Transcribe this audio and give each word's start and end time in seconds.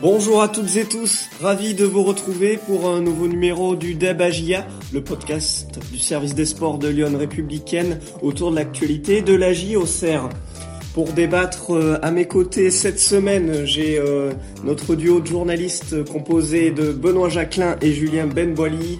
Bonjour 0.00 0.42
à 0.42 0.48
toutes 0.48 0.76
et 0.76 0.84
tous, 0.84 1.28
ravi 1.40 1.74
de 1.74 1.84
vous 1.84 2.02
retrouver 2.02 2.58
pour 2.66 2.88
un 2.88 3.00
nouveau 3.00 3.28
numéro 3.28 3.76
du 3.76 3.94
Debagia, 3.94 4.66
le 4.92 5.00
podcast 5.00 5.78
du 5.92 5.98
service 5.98 6.34
des 6.34 6.46
sports 6.46 6.78
de 6.78 6.88
Lyon 6.88 7.16
républicaine 7.16 8.00
autour 8.20 8.50
de 8.50 8.56
l'actualité 8.56 9.22
de 9.22 9.34
la 9.34 9.52
JOCR. 9.52 10.28
Pour 10.94 11.12
débattre 11.12 11.72
euh, 11.74 11.98
à 12.02 12.10
mes 12.10 12.26
côtés 12.26 12.70
cette 12.70 12.98
semaine, 12.98 13.64
j'ai 13.64 13.98
euh, 13.98 14.32
notre 14.64 14.96
duo 14.96 15.20
de 15.20 15.26
journalistes 15.26 16.04
composé 16.04 16.70
de 16.70 16.92
Benoît 16.92 17.28
Jacquelin 17.28 17.76
et 17.80 17.92
Julien 17.92 18.26
Benboili. 18.26 18.98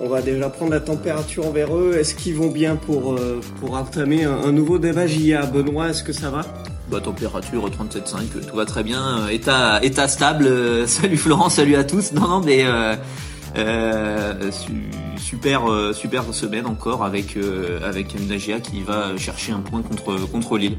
On 0.00 0.08
va 0.08 0.22
déjà 0.22 0.48
prendre 0.48 0.70
la 0.70 0.80
température 0.80 1.46
envers 1.46 1.76
eux. 1.76 1.96
Est-ce 1.98 2.14
qu'ils 2.14 2.36
vont 2.36 2.50
bien 2.50 2.76
pour, 2.76 3.14
euh, 3.14 3.40
entamer 3.68 4.24
un, 4.24 4.36
un 4.36 4.52
nouveau 4.52 4.78
débat 4.78 5.08
JA 5.08 5.44
Benoît, 5.46 5.90
est-ce 5.90 6.04
que 6.04 6.12
ça 6.12 6.30
va? 6.30 6.42
Température 7.02 7.68
37,5, 7.68 8.46
tout 8.48 8.56
va 8.56 8.64
très 8.64 8.82
bien. 8.82 9.28
État, 9.28 9.80
état 9.82 10.08
stable. 10.08 10.48
salut 10.86 11.16
Florent, 11.16 11.48
salut 11.48 11.76
à 11.76 11.84
tous. 11.84 12.12
Non, 12.12 12.28
non, 12.28 12.40
mais 12.40 12.64
euh, 12.64 12.96
euh, 13.56 14.50
super, 15.16 15.70
euh, 15.70 15.92
super 15.92 16.24
semaine 16.32 16.66
encore 16.66 17.04
avec 17.04 17.36
euh, 17.36 17.80
avec 17.86 18.14
une 18.14 18.30
AGA 18.32 18.60
qui 18.60 18.82
va 18.82 19.16
chercher 19.16 19.52
un 19.52 19.60
point 19.60 19.82
contre 19.82 20.16
contre 20.30 20.58
Lille. 20.58 20.78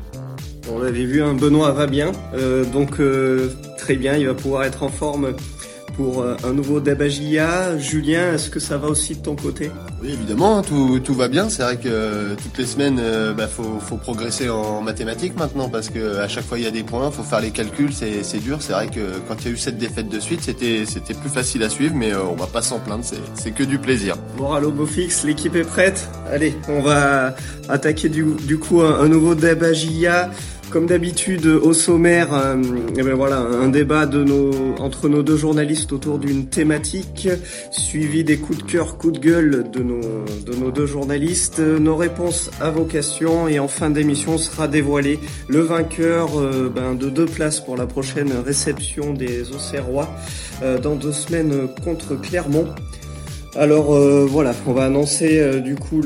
On 0.72 0.80
l'avait 0.80 1.06
vu, 1.06 1.24
un 1.24 1.34
Benoît 1.34 1.72
va 1.72 1.88
bien, 1.88 2.12
euh, 2.36 2.64
donc 2.64 3.00
euh, 3.00 3.50
très 3.78 3.96
bien, 3.96 4.16
il 4.18 4.28
va 4.28 4.36
pouvoir 4.36 4.64
être 4.64 4.84
en 4.84 4.90
forme 4.90 5.34
pour 6.00 6.22
euh, 6.22 6.38
un 6.46 6.54
nouveau 6.54 6.80
Dabagia. 6.80 7.78
Julien, 7.78 8.34
est-ce 8.34 8.50
que 8.50 8.62
ça 8.62 8.78
va 8.78 8.88
aussi 8.88 9.16
de 9.16 9.22
ton 9.22 9.36
côté? 9.36 9.70
Oui, 10.02 10.12
évidemment, 10.14 10.62
tout, 10.62 11.02
tout 11.04 11.14
va 11.14 11.28
bien. 11.28 11.50
C'est 11.50 11.62
vrai 11.62 11.76
que 11.76 11.90
euh, 11.90 12.36
toutes 12.42 12.58
les 12.58 12.66
semaines, 12.66 13.00
euh, 13.02 13.34
bah, 13.34 13.48
faut, 13.48 13.80
faut 13.82 13.98
progresser 13.98 14.50
en 14.50 14.82
mathématiques 14.82 15.38
maintenant 15.38 15.68
parce 15.68 15.90
que 15.90 16.20
à 16.20 16.30
chaque 16.30 16.46
fois 16.46 16.58
il 16.58 16.64
y 16.64 16.68
a 16.68 16.72
des 16.72 16.84
points, 16.84 17.12
faut 17.12 17.24
faire 17.24 17.42
les 17.42 17.52
calculs, 17.52 17.92
c'est, 17.92 18.24
c'est 18.24 18.38
dur. 18.38 18.60
C'est 18.62 18.72
vrai 18.72 18.88
que 18.88 19.20
quand 19.28 19.36
il 19.42 19.48
y 19.48 19.50
a 19.50 19.52
eu 19.52 19.58
cette 19.58 19.78
défaite 19.78 20.08
de 20.08 20.22
suite, 20.22 20.40
c'était, 20.42 20.86
c'était 20.86 21.14
plus 21.14 21.30
facile 21.30 21.64
à 21.64 21.70
suivre, 21.70 21.96
mais 21.98 22.16
on 22.16 22.36
va 22.36 22.48
pas 22.48 22.62
s'en 22.62 22.80
plaindre. 22.80 23.04
C'est, 23.04 23.20
c'est 23.34 23.52
que 23.52 23.64
du 23.64 23.78
plaisir. 23.78 24.16
Moral 24.38 24.64
au 24.64 24.72
beau 24.72 24.86
fixe, 24.86 25.26
l'équipe 25.26 25.56
est 25.58 25.66
prête? 25.66 26.08
Allez, 26.32 26.56
on 26.70 26.80
va 26.80 27.36
attaquer 27.68 28.08
du, 28.08 28.24
du 28.48 28.58
coup 28.58 28.80
un, 28.82 29.02
un 29.02 29.10
nouveau 29.10 29.36
Dabagia. 29.36 30.30
Comme 30.72 30.86
d'habitude, 30.86 31.48
au 31.48 31.74
sommaire, 31.74 32.32
euh, 32.32 32.56
eh 32.96 33.02
ben 33.02 33.16
voilà, 33.16 33.40
un 33.40 33.70
débat 33.70 34.08
entre 34.80 35.10
nos 35.10 35.24
deux 35.24 35.36
journalistes 35.36 35.92
autour 35.92 36.20
d'une 36.20 36.46
thématique, 36.46 37.28
suivi 37.72 38.24
des 38.24 38.38
coups 38.38 38.60
de 38.60 38.72
cœur, 38.72 38.98
coups 38.98 39.14
de 39.14 39.20
gueule 39.20 39.66
de 39.72 39.80
nos, 39.80 40.02
de 40.46 40.56
nos 40.56 40.70
deux 40.70 40.86
journalistes. 40.86 41.60
Nos 41.60 41.96
réponses 41.96 42.52
à 42.62 42.70
vos 42.70 42.86
questions 42.86 43.48
et 43.48 43.58
en 43.58 43.68
fin 43.68 43.90
d'émission 43.90 44.38
sera 44.38 44.68
dévoilé 44.68 45.20
le 45.48 45.62
vainqueur 45.62 46.40
euh, 46.40 46.72
ben, 46.74 46.94
de 46.94 47.10
deux 47.10 47.26
places 47.26 47.60
pour 47.60 47.76
la 47.76 47.88
prochaine 47.88 48.32
réception 48.46 49.14
des 49.14 49.52
Auxerrois 49.52 50.08
euh, 50.62 50.78
dans 50.78 50.96
deux 50.96 51.14
semaines 51.14 51.68
contre 51.84 52.16
Clermont. 52.16 52.68
Alors 53.56 53.96
euh, 53.96 54.28
voilà, 54.30 54.54
on 54.68 54.74
va 54.74 54.86
annoncer 54.86 55.40
euh, 55.40 55.60
du 55.60 55.76
coup 55.76 56.02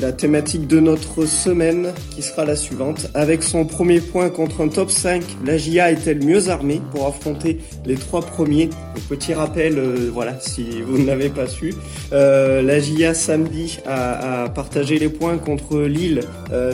la 0.00 0.10
thématique 0.10 0.66
de 0.66 0.80
notre 0.80 1.26
semaine 1.26 1.92
qui 2.10 2.22
sera 2.22 2.44
la 2.44 2.56
suivante. 2.56 3.08
Avec 3.14 3.44
son 3.44 3.64
premier 3.64 4.00
point 4.00 4.28
contre 4.28 4.62
un 4.62 4.68
top 4.68 4.90
5, 4.90 5.22
la 5.44 5.56
GIA 5.56 5.92
est-elle 5.92 6.24
mieux 6.24 6.48
armée 6.48 6.80
pour 6.92 7.06
affronter 7.06 7.60
les 7.86 7.94
trois 7.94 8.22
premiers? 8.22 8.68
Petit 9.08 9.32
rappel, 9.32 9.78
euh, 9.78 10.10
voilà, 10.12 10.34
si 10.40 10.82
vous 10.82 10.98
ne 10.98 11.06
l'avez 11.06 11.28
pas 11.28 11.46
su, 11.46 11.72
la 12.10 12.80
GIA 12.80 13.14
samedi 13.14 13.78
a, 13.86 14.48
partagé 14.54 14.98
les 14.98 15.08
points 15.08 15.38
contre 15.38 15.80
Lille, 15.82 16.22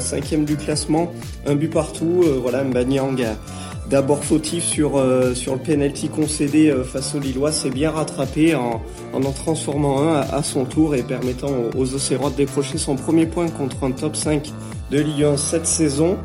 cinquième 0.01 0.45
du 0.45 0.57
classement, 0.57 1.13
un 1.47 1.55
but 1.55 1.71
partout. 1.71 2.25
Voilà, 2.43 2.65
Mbanyang 2.65 3.23
d'abord 3.91 4.25
fautif 4.25 4.65
sur, 4.65 4.97
euh, 4.97 5.35
sur 5.35 5.55
le 5.55 5.61
penalty 5.61 6.09
concédé 6.09 6.71
euh, 6.71 6.85
face 6.85 7.15
aux 7.15 7.21
Lillois, 7.21 7.53
s'est 7.53 7.71
bien 7.71 7.91
rattrapé 7.91 8.55
en, 8.55 8.83
en 9.13 9.33
transformant 9.33 10.01
un 10.03 10.21
à, 10.21 10.43
son 10.43 10.65
tour 10.65 10.95
et 10.95 11.03
permettant 11.03 11.51
aux, 11.77 11.95
aux 11.95 12.31
de 12.31 12.37
décrocher 12.37 12.79
son 12.79 12.97
premier 12.97 13.27
point 13.27 13.49
contre 13.49 13.85
un 13.85 13.91
top 13.91 14.17
5 14.17 14.51
de 14.91 15.25
1 15.25 15.37
cette 15.37 15.67
saison. 15.67 16.19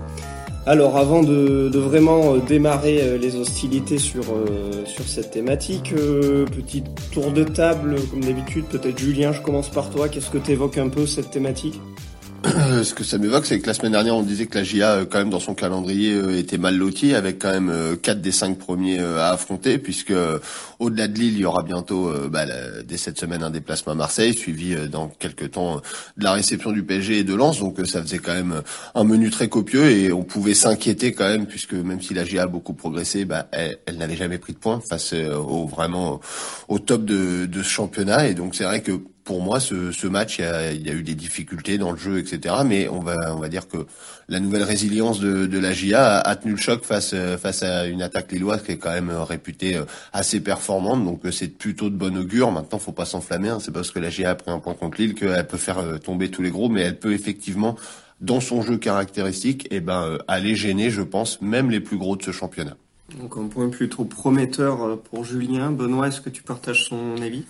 Alors 0.66 0.98
avant 0.98 1.24
de, 1.24 1.70
vraiment 1.78 2.36
euh, 2.36 2.40
démarrer 2.40 3.18
les 3.18 3.36
hostilités 3.36 3.98
sur, 3.98 4.26
sur 4.86 5.06
cette 5.06 5.32
thématique, 5.32 5.94
petit 5.94 6.84
tour 7.12 7.32
de 7.32 7.44
table 7.44 7.96
comme 8.12 8.24
d'habitude, 8.24 8.66
peut-être 8.66 8.98
Julien, 8.98 9.32
je 9.32 9.42
commence 9.42 9.70
par 9.70 9.90
toi, 9.90 10.10
qu'est-ce 10.10 10.30
que 10.30 10.38
tu 10.38 10.52
évoques 10.52 10.78
un 10.78 10.90
peu 10.90 11.06
cette 11.06 11.32
thématique? 11.32 11.80
Ce 12.44 12.94
que 12.94 13.04
ça 13.04 13.18
m'évoque, 13.18 13.46
c'est 13.46 13.60
que 13.60 13.68
la 13.68 13.74
semaine 13.74 13.92
dernière, 13.92 14.16
on 14.16 14.24
disait 14.24 14.46
que 14.46 14.58
la 14.58 14.64
GIA, 14.64 14.92
euh, 14.92 15.06
quand 15.06 15.18
même, 15.18 15.30
dans 15.30 15.40
son 15.40 15.56
calendrier, 15.56 16.14
euh, 16.14 16.38
était 16.38 16.58
mal 16.58 16.78
lotie, 16.78 17.14
avec 17.14 17.40
quand 17.40 17.52
même 17.52 17.70
euh, 17.70 17.96
quatre 17.96 18.22
des 18.22 18.32
cinq 18.32 18.58
premiers 18.58 19.00
euh, 19.00 19.20
à 19.20 19.32
affronter, 19.32 19.78
puisque 19.78 20.12
euh, 20.12 20.40
au-delà 20.80 21.08
de 21.08 21.18
Lille, 21.18 21.34
il 21.34 21.40
y 21.40 21.46
aura 21.46 21.64
bientôt, 21.64 22.08
euh, 22.08 22.30
bah, 22.30 22.46
dès 22.86 22.98
cette 22.98 23.20
semaine, 23.20 23.44
un 23.44 23.50
déplacement 23.50 23.94
à 23.94 23.96
Marseille, 23.96 24.34
suivi 24.34 24.74
euh, 24.74 24.88
dans 24.88 25.08
quelques 25.08 25.52
temps 25.52 25.78
euh, 25.78 25.80
de 26.18 26.24
la 26.24 26.32
réception 26.32 26.72
du 26.72 26.84
PSG 26.84 27.20
et 27.20 27.24
de 27.24 27.34
Lens. 27.34 27.60
Donc, 27.60 27.80
euh, 27.80 27.86
ça 27.86 28.02
faisait 28.02 28.20
quand 28.20 28.34
même 28.34 28.54
euh, 28.54 28.62
un 28.96 29.04
menu 29.04 29.30
très 29.32 29.50
copieux 29.50 29.90
et 29.90 30.14
on 30.14 30.24
pouvait 30.24 30.54
s'inquiéter 30.54 31.12
quand 31.12 31.28
même, 31.28 31.46
puisque 31.46 31.74
même 31.74 32.02
si 32.02 32.14
la 32.14 32.24
GIA 32.24 32.44
a 32.44 32.48
beaucoup 32.48 32.74
progressé, 32.74 33.26
bah, 33.26 33.48
elle, 33.52 33.80
elle 33.86 33.98
n'avait 33.98 34.16
jamais 34.16 34.38
pris 34.38 34.54
de 34.54 34.60
points 34.60 34.80
face 34.88 35.14
euh, 35.14 35.36
au 35.36 35.68
vraiment 35.68 36.22
au 36.70 36.80
top 36.80 37.04
de, 37.04 37.46
de 37.48 37.64
ce 37.64 37.70
championnat. 37.70 38.28
Et 38.28 38.34
donc, 38.34 38.56
c'est 38.56 38.64
vrai 38.64 38.82
que 38.82 39.02
pour 39.30 39.44
moi, 39.44 39.60
ce, 39.60 40.08
match, 40.08 40.40
il 40.40 40.88
y, 40.88 40.90
a, 40.90 40.94
eu 40.94 41.04
des 41.04 41.14
difficultés 41.14 41.78
dans 41.78 41.92
le 41.92 42.00
jeu, 42.00 42.18
etc. 42.18 42.56
Mais 42.66 42.90
on 42.90 43.00
va, 43.00 43.48
dire 43.48 43.68
que 43.68 43.86
la 44.28 44.40
nouvelle 44.40 44.64
résilience 44.64 45.20
de, 45.20 45.60
la 45.60 45.72
GIA 45.72 46.18
a, 46.18 46.36
tenu 46.36 46.54
le 46.54 46.58
choc 46.58 46.84
face, 46.84 47.12
euh, 47.14 47.38
face 47.38 47.62
à 47.62 47.86
une 47.86 48.02
attaque 48.02 48.32
lilloise 48.32 48.64
qui 48.64 48.72
est 48.72 48.78
quand 48.78 48.90
même 48.90 49.12
euh, 49.12 49.24
réputée 49.24 49.76
euh, 49.76 49.86
assez 50.14 50.40
performante. 50.40 51.06
Donc 51.06 51.22
c'est 51.32 51.48
plutôt 51.48 51.92
de 51.92 51.96
bon 51.96 52.18
augure. 52.18 52.52
Maintenant, 52.52 52.80
faut 52.80 52.92
pas 52.92 53.06
s'enflammer. 53.06 53.50
Hein. 53.50 53.60
C'est 53.62 53.72
parce 53.72 53.92
que 53.92 54.00
la 54.00 54.10
GIA 54.10 54.32
a 54.32 54.36
pris 54.36 54.50
un 54.50 54.58
point 54.58 54.74
contre 54.74 55.00
Lille 55.00 55.14
qu'elle 55.14 55.46
peut 55.46 55.58
faire 55.58 56.00
tomber 56.04 56.32
tous 56.32 56.42
les 56.42 56.50
gros, 56.50 56.68
mais 56.68 56.82
elle 56.82 56.98
peut 56.98 57.14
effectivement, 57.14 57.76
dans 58.22 58.40
son 58.40 58.64
jeu 58.64 58.78
caractéristique, 58.78 59.68
eh 59.70 59.80
ben, 59.80 60.18
aller 60.28 60.56
gêner, 60.56 60.90
je 60.90 61.04
pense, 61.04 61.40
même 61.40 61.70
les 61.70 61.82
plus 61.82 62.00
gros 62.00 62.16
de 62.16 62.24
ce 62.24 62.32
championnat. 62.32 62.78
Donc 63.22 63.38
un 63.38 63.48
point 63.48 63.70
plutôt 63.70 64.06
prometteur 64.06 65.00
pour 65.02 65.24
Julien. 65.24 65.70
Benoît, 65.70 66.08
est-ce 66.08 66.20
que 66.20 66.32
tu 66.32 66.42
partages 66.42 66.86
son 66.86 67.22
avis? 67.22 67.44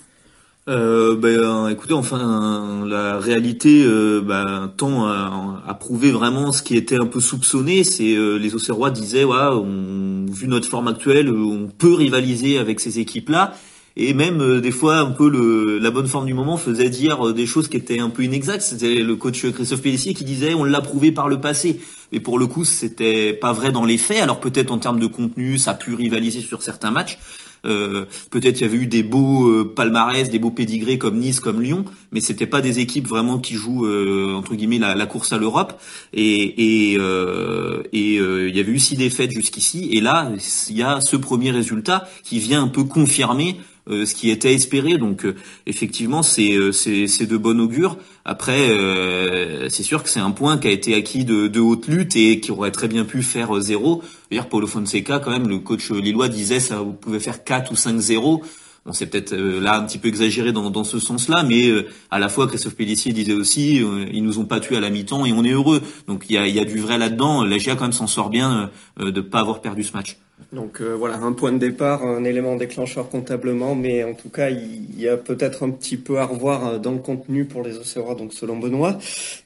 Euh, 0.70 1.16
ben, 1.16 1.68
écoutez, 1.70 1.94
enfin, 1.94 2.86
la 2.88 3.18
réalité 3.18 3.84
euh, 3.84 4.22
ben, 4.22 4.72
tend 4.78 5.08
à, 5.08 5.74
prouver 5.80 6.12
vraiment 6.12 6.52
ce 6.52 6.62
qui 6.62 6.76
était 6.78 7.02
un 7.02 7.08
peu 7.08 7.20
soupçonné. 7.20 7.84
C'est 7.84 8.16
euh, 8.16 8.38
les 8.38 8.54
Auxerrois 8.54 8.92
disaient, 8.92 9.24
ouais, 9.24 9.36
on, 9.36 10.26
vu 10.32 10.48
notre 10.48 10.68
forme 10.68 10.88
actuelle, 10.88 11.30
euh, 11.30 11.44
on 11.44 11.68
peut 11.68 11.94
rivaliser 11.94 12.60
avec 12.60 12.80
ces 12.80 13.00
équipes-là. 13.00 13.56
Et 13.96 14.14
même 14.14 14.42
euh, 14.42 14.62
des 14.62 14.72
fois, 14.72 15.00
un 15.00 15.12
peu 15.12 15.30
le, 15.30 15.78
la 15.80 15.92
bonne 15.92 16.08
forme 16.08 16.26
du 16.26 16.34
moment 16.34 16.58
faisait 16.58 16.90
dire 16.90 17.28
euh, 17.28 17.34
des 17.34 17.46
choses 17.46 17.68
qui 17.68 17.78
étaient 17.78 18.00
un 18.00 18.10
peu 18.10 18.24
inexactes. 18.24 18.62
C'était 18.62 18.96
le 18.96 19.16
coach 19.16 19.46
Christophe 19.52 19.82
Pellissier 19.82 20.14
qui 20.14 20.24
disait, 20.24 20.54
on 20.54 20.64
l'a 20.64 20.82
prouvé 20.82 21.12
par 21.12 21.28
le 21.28 21.42
passé. 21.42 21.82
Mais 22.12 22.20
pour 22.20 22.40
le 22.40 22.48
coup, 22.48 22.64
c'était 22.64 23.34
pas 23.34 23.52
vrai 23.52 23.72
dans 23.72 23.86
les 23.86 23.98
faits. 23.98 24.22
Alors 24.22 24.40
peut-être 24.40 24.72
en 24.72 24.78
termes 24.78 25.00
de 25.00 25.08
contenu, 25.08 25.58
ça 25.58 25.72
a 25.72 25.74
pu 25.74 25.94
rivaliser 25.96 26.42
sur 26.42 26.62
certains 26.62 26.92
matchs. 26.92 27.20
Euh, 27.66 28.06
peut-être 28.32 28.60
il 28.60 28.64
y 28.64 28.66
avait 28.66 28.78
eu 28.78 28.88
des 28.88 29.04
beaux 29.04 29.50
euh, 29.50 29.74
palmarès, 29.76 30.30
des 30.30 30.40
beaux 30.40 30.52
pédigrés 30.52 30.98
comme 30.98 31.20
Nice, 31.20 31.40
comme 31.40 31.62
Lyon, 31.62 31.86
mais 32.12 32.22
c'était 32.22 32.48
pas 32.48 32.62
des 32.62 32.80
équipes 32.80 33.08
vraiment 33.08 33.40
qui 33.40 33.56
jouent 33.56 33.86
euh, 33.86 34.34
entre 34.34 34.56
guillemets 34.56 34.80
la, 34.80 34.96
la 34.96 35.06
course 35.06 35.34
à 35.34 35.38
l'Europe. 35.38 35.80
Et 36.14 36.94
et 36.94 36.98
euh, 37.00 37.84
et 37.92 38.18
euh, 38.20 38.50
il 38.50 38.56
y 38.56 38.60
avait 38.60 38.72
eu 38.72 38.80
six 38.80 38.96
défaites 38.96 39.32
jusqu'ici, 39.32 39.90
et 39.92 40.02
là 40.02 40.32
il 40.70 40.78
y 40.78 40.84
a 40.84 41.02
ce 41.02 41.16
premier 41.16 41.52
résultat 41.52 42.08
qui 42.24 42.40
vient 42.40 42.64
un 42.64 42.68
peu 42.68 42.84
confirmer 42.84 43.58
ce 43.90 44.14
qui 44.14 44.30
était 44.30 44.54
espéré. 44.54 44.98
Donc 44.98 45.26
euh, 45.26 45.36
effectivement 45.66 46.24
c'est 46.24 46.54
euh, 46.54 46.72
c'est 46.72 47.08
c'est 47.08 47.26
de 47.26 47.38
bon 47.38 47.60
augure. 47.60 47.98
Après 48.26 48.70
euh, 48.70 49.70
c'est 49.70 49.84
sûr 49.84 50.04
que 50.04 50.10
c'est 50.10 50.20
un 50.20 50.32
point 50.32 50.58
qui 50.58 50.68
a 50.68 50.72
été 50.72 50.96
acquis 50.96 51.26
de, 51.26 51.48
de 51.48 51.60
haute 51.60 51.88
lutte 51.88 52.16
et 52.16 52.40
qui 52.40 52.52
aurait 52.52 52.72
très 52.72 52.88
bien 52.88 53.06
pu 53.06 53.22
faire 53.22 53.58
euh, 53.58 53.62
zéro. 53.62 54.04
D'ailleurs 54.30 54.50
Paulo 54.50 54.68
Fonseca 54.68 55.20
quand 55.20 55.32
même 55.32 55.48
le 55.48 55.60
coach 55.60 55.92
lillois 55.92 56.30
disait 56.30 56.60
ça 56.60 56.78
vous 56.78 56.94
pouvez 56.94 57.20
faire 57.20 57.44
4 57.44 57.72
ou 57.72 57.76
5-0. 57.76 58.42
Bon, 58.86 58.94
c'est 58.94 59.08
peut-être 59.08 59.34
euh, 59.34 59.60
là 59.60 59.78
un 59.78 59.86
petit 59.86 59.98
peu 59.98 60.08
exagéré 60.08 60.54
dans, 60.54 60.70
dans 60.70 60.84
ce 60.84 61.00
sens-là, 61.00 61.44
mais 61.44 61.68
euh, 61.68 61.88
à 62.12 62.20
la 62.20 62.30
fois 62.30 62.48
Christophe 62.48 62.76
Pellissier 62.76 63.12
disait 63.12 63.34
aussi, 63.34 63.84
euh, 63.84 64.06
ils 64.12 64.24
nous 64.24 64.40
ont 64.40 64.46
pas 64.46 64.60
tués 64.60 64.78
à 64.78 64.80
la 64.80 64.90
mi-temps 64.90 65.26
et 65.26 65.34
on 65.34 65.44
est 65.44 65.52
heureux. 65.52 65.82
Donc 66.08 66.26
il 66.30 66.36
y 66.36 66.38
a, 66.38 66.48
y 66.48 66.60
a 66.60 66.66
du 66.66 66.80
vrai 66.80 66.98
là-dedans. 66.98 67.44
La 67.44 67.58
GIA 67.58 67.76
quand 67.76 67.84
même 67.84 67.92
s'en 67.92 68.08
sort 68.08 68.30
bien 68.30 68.72
euh, 69.00 69.06
euh, 69.08 69.12
de 69.12 69.22
pas 69.22 69.40
avoir 69.42 69.62
perdu 69.62 69.84
ce 69.84 69.94
match. 69.94 70.18
Donc 70.52 70.82
euh, 70.82 70.96
voilà, 70.96 71.18
un 71.18 71.34
point 71.34 71.52
de 71.52 71.60
départ, 71.60 72.04
un 72.04 72.24
élément 72.24 72.56
déclencheur 72.56 73.10
comptablement, 73.10 73.76
mais 73.76 74.04
en 74.04 74.16
tout 74.16 74.30
cas, 74.30 74.50
il 74.50 75.00
y 75.00 75.08
a 75.08 75.16
peut-être 75.16 75.64
un 75.64 75.70
petit 75.70 75.96
peu 75.96 76.18
à 76.18 76.26
revoir 76.26 76.66
euh, 76.66 76.78
dans 76.80 76.92
le 76.92 76.98
contenu 76.98 77.46
pour 77.46 77.62
les 77.62 77.78
Océrois, 77.78 78.16
donc 78.16 78.34
selon 78.34 78.58
Benoît. 78.58 78.98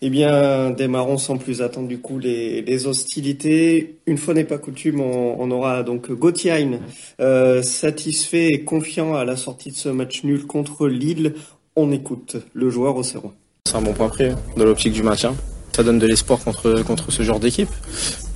Eh 0.02 0.10
bien, 0.10 0.72
démarrons 0.72 1.18
sans 1.18 1.38
plus 1.38 1.62
attendre 1.62 1.90
du 1.90 1.98
coup 1.98 2.20
les, 2.20 2.88
hostilités. 2.88 3.98
Une 4.06 4.18
fois 4.18 4.34
n'est 4.34 4.46
pas 4.46 4.58
coutume, 4.58 5.02
on, 5.02 5.52
aura 5.52 5.84
donc 5.84 6.12
Gauthier 6.12 6.80
euh, 7.20 7.62
satisfait 7.62 8.48
et 8.48 8.64
confiant 8.64 9.16
à 9.16 9.26
la 9.26 9.36
sortie 9.36 9.72
de 9.72 9.76
ce 9.76 9.90
match 9.90 10.24
nul 10.24 10.46
contre 10.46 10.88
Lille. 10.88 11.36
On 11.76 11.92
écoute 11.92 12.38
le 12.54 12.70
joueur 12.70 12.96
Océrois. 12.96 13.34
C'est 13.66 13.76
un 13.76 13.82
bon 13.82 13.94
point 13.94 14.10
pris 14.10 14.26
hein, 14.26 14.36
l'optique 14.58 14.94
du 14.94 15.04
maintien. 15.04 15.36
Ça 15.76 15.84
donne 15.84 16.00
de 16.00 16.08
l'espoir 16.08 16.40
contre, 16.40 16.84
contre 16.84 17.12
ce 17.12 17.24
genre 17.24 17.40
d'équipe. 17.40 17.70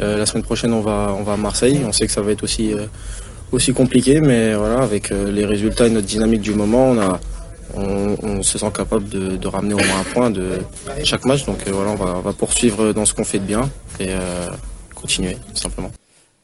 Euh, 0.02 0.18
la 0.18 0.26
semaine 0.26 0.44
prochaine, 0.44 0.74
on 0.74 0.82
va, 0.82 1.16
on 1.18 1.24
va 1.24 1.34
à 1.34 1.38
Marseille. 1.38 1.82
On 1.86 1.92
sait 1.92 2.08
que 2.08 2.12
ça 2.12 2.22
va 2.22 2.32
être 2.32 2.44
aussi 2.44 2.74
euh, 2.74 2.86
aussi 3.52 3.74
compliqué, 3.74 4.20
mais 4.20 4.56
voilà, 4.56 4.80
avec 4.80 5.10
les 5.10 5.46
résultats 5.46 5.88
et 5.88 5.90
notre 5.90 6.08
dynamique 6.08 6.42
du 6.42 6.54
moment, 6.54 6.90
on 6.90 7.00
a 7.00 7.20
on, 7.76 8.44
se 8.44 8.58
sent 8.58 8.72
capable 8.76 9.08
de, 9.08 9.48
ramener 9.48 9.74
au 9.74 9.78
moins 9.78 10.00
un 10.00 10.14
point 10.14 10.30
de 10.30 10.60
chaque 11.04 11.26
match. 11.26 11.46
Donc 11.46 11.66
voilà, 11.68 11.92
on 11.92 12.22
va, 12.22 12.34
poursuivre 12.34 12.92
dans 12.94 13.06
ce 13.06 13.14
qu'on 13.14 13.24
fait 13.24 13.40
de 13.40 13.46
bien 13.46 13.70
et 14.00 14.10
continuer 14.96 15.38
simplement. 15.54 15.92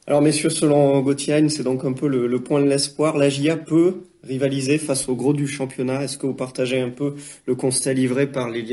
Alors 0.06 0.22
messieurs, 0.22 0.50
selon 0.50 1.00
Gauthier, 1.00 1.48
c'est 1.48 1.63
donc 1.63 1.86
un 1.86 1.94
peu 1.94 2.07
le, 2.07 2.40
point 2.42 2.62
de 2.62 2.68
l'espoir. 2.68 3.18
La 3.18 3.30
GIA 3.30 3.56
peut 3.56 4.01
rivaliser 4.24 4.78
face 4.78 5.07
au 5.07 5.16
gros 5.16 5.31
du 5.31 5.48
championnat. 5.48 6.04
Est-ce 6.04 6.18
que 6.18 6.28
vous 6.28 6.34
partagez 6.34 6.81
un 6.81 6.90
peu 6.90 7.16
le 7.45 7.56
constat 7.56 7.94
livré 7.94 8.28
par 8.28 8.50
les 8.50 8.66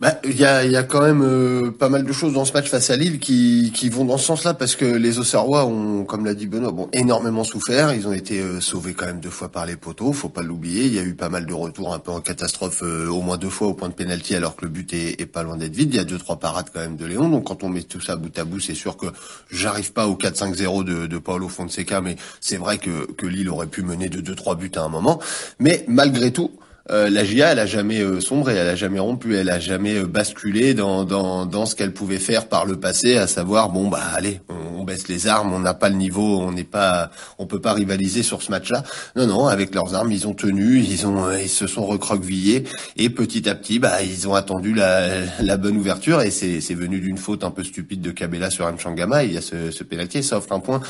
Bah, 0.00 0.18
il 0.24 0.36
y 0.36 0.44
a, 0.44 0.64
y 0.64 0.76
a 0.76 0.82
quand 0.82 1.02
même 1.02 1.22
euh, 1.22 1.70
pas 1.70 1.88
mal 1.88 2.04
de 2.04 2.12
choses 2.12 2.32
dans 2.32 2.44
ce 2.44 2.52
match 2.52 2.68
face 2.68 2.90
à 2.90 2.96
Lille 2.96 3.20
qui, 3.20 3.70
qui 3.72 3.88
vont 3.88 4.04
dans 4.04 4.18
ce 4.18 4.26
sens-là 4.26 4.52
parce 4.52 4.74
que 4.74 4.84
les 4.84 5.20
Auxerrois 5.20 5.66
ont, 5.66 6.04
comme 6.04 6.24
l'a 6.24 6.34
dit 6.34 6.48
Benoît, 6.48 6.72
bon, 6.72 6.88
énormément 6.92 7.44
souffert. 7.44 7.94
Ils 7.94 8.08
ont 8.08 8.12
été 8.12 8.40
euh, 8.40 8.60
sauvés 8.60 8.94
quand 8.94 9.06
même 9.06 9.20
deux 9.20 9.30
fois 9.30 9.50
par 9.50 9.66
les 9.66 9.76
poteaux, 9.76 10.12
faut 10.12 10.28
pas 10.28 10.42
l'oublier. 10.42 10.86
Il 10.86 10.94
y 10.94 10.98
a 10.98 11.04
eu 11.04 11.14
pas 11.14 11.28
mal 11.28 11.46
de 11.46 11.54
retours 11.54 11.94
un 11.94 12.00
peu 12.00 12.10
en 12.10 12.20
catastrophe, 12.20 12.82
euh, 12.82 13.06
au 13.06 13.22
moins 13.22 13.36
deux 13.36 13.48
fois 13.48 13.68
au 13.68 13.74
point 13.74 13.88
de 13.88 13.94
pénalty 13.94 14.34
alors 14.34 14.56
que 14.56 14.64
le 14.64 14.70
but 14.72 14.92
est, 14.92 15.20
est 15.20 15.26
pas 15.26 15.44
loin 15.44 15.56
d'être 15.56 15.76
vide. 15.76 15.94
Il 15.94 15.96
y 15.96 16.00
a 16.00 16.04
deux 16.04 16.18
trois 16.18 16.40
parades 16.40 16.70
quand 16.74 16.80
même 16.80 16.96
de 16.96 17.06
Léon. 17.06 17.28
Donc 17.28 17.44
quand 17.44 17.62
on 17.62 17.68
met 17.68 17.82
tout 17.82 18.00
ça 18.00 18.16
bout 18.16 18.36
à 18.36 18.44
bout, 18.44 18.58
c'est 18.58 18.74
sûr 18.74 18.96
que 18.96 19.06
j'arrive 19.48 19.92
pas 19.92 20.08
au 20.08 20.16
4-5-0 20.16 20.82
de, 20.82 21.06
de 21.06 21.18
Paolo 21.18 21.48
Fonseca, 21.48 22.00
mais 22.00 22.16
c'est 22.40 22.56
vrai 22.56 22.78
que, 22.78 23.12
que 23.12 23.26
Lille 23.26 23.48
aurait 23.48 23.68
pu 23.68 23.82
mener 23.82 24.08
de 24.08 24.20
deux 24.20 24.34
trois 24.34 24.56
buts 24.56 24.72
à 24.74 24.80
un 24.80 24.88
moment. 24.88 25.20
Mais 25.60 25.84
malgré 25.86 26.32
tout, 26.32 26.50
euh, 26.90 27.08
la 27.08 27.24
GIA, 27.24 27.52
elle 27.52 27.58
a 27.58 27.66
jamais 27.66 28.00
euh, 28.00 28.20
sombré, 28.20 28.56
elle 28.56 28.68
a 28.68 28.74
jamais 28.76 28.98
rompu, 28.98 29.34
elle 29.36 29.48
a 29.48 29.58
jamais 29.58 29.94
euh, 29.94 30.06
basculé 30.06 30.74
dans, 30.74 31.04
dans, 31.04 31.46
dans 31.46 31.64
ce 31.64 31.74
qu'elle 31.74 31.94
pouvait 31.94 32.18
faire 32.18 32.46
par 32.46 32.66
le 32.66 32.78
passé, 32.78 33.16
à 33.16 33.26
savoir 33.26 33.70
bon 33.70 33.88
bah 33.88 34.02
allez, 34.14 34.42
on, 34.50 34.84
baisse 34.84 35.08
les 35.08 35.28
armes, 35.28 35.54
on 35.54 35.60
n'a 35.60 35.72
pas 35.72 35.88
le 35.88 35.94
niveau, 35.94 36.40
on 36.40 36.52
n'est 36.52 36.62
pas, 36.62 37.10
on 37.38 37.46
peut 37.46 37.58
pas 37.58 37.72
rivaliser 37.72 38.22
sur 38.22 38.42
ce 38.42 38.50
match-là. 38.50 38.82
Non 39.16 39.26
non, 39.26 39.46
avec 39.46 39.74
leurs 39.74 39.94
armes, 39.94 40.12
ils 40.12 40.28
ont 40.28 40.34
tenu, 40.34 40.78
ils 40.78 41.06
ont, 41.06 41.32
ils 41.32 41.48
se 41.48 41.66
sont 41.66 41.86
recroquevillés 41.86 42.64
et 42.98 43.08
petit 43.08 43.48
à 43.48 43.54
petit, 43.54 43.78
bah 43.78 44.02
ils 44.02 44.28
ont 44.28 44.34
attendu 44.34 44.74
la, 44.74 45.24
la 45.40 45.56
bonne 45.56 45.78
ouverture 45.78 46.20
et 46.20 46.30
c'est, 46.30 46.60
c'est 46.60 46.74
venu 46.74 47.00
d'une 47.00 47.16
faute 47.16 47.44
un 47.44 47.50
peu 47.50 47.64
stupide 47.64 48.02
de 48.02 48.10
Kabela 48.10 48.50
sur 48.50 48.70
Mchangama. 48.70 49.24
Il 49.24 49.32
y 49.32 49.38
a 49.38 49.40
ce, 49.40 49.70
ce 49.70 49.84
pénalty, 49.84 50.22
ça 50.22 50.36
offre 50.36 50.52
un 50.52 50.60
point, 50.60 50.82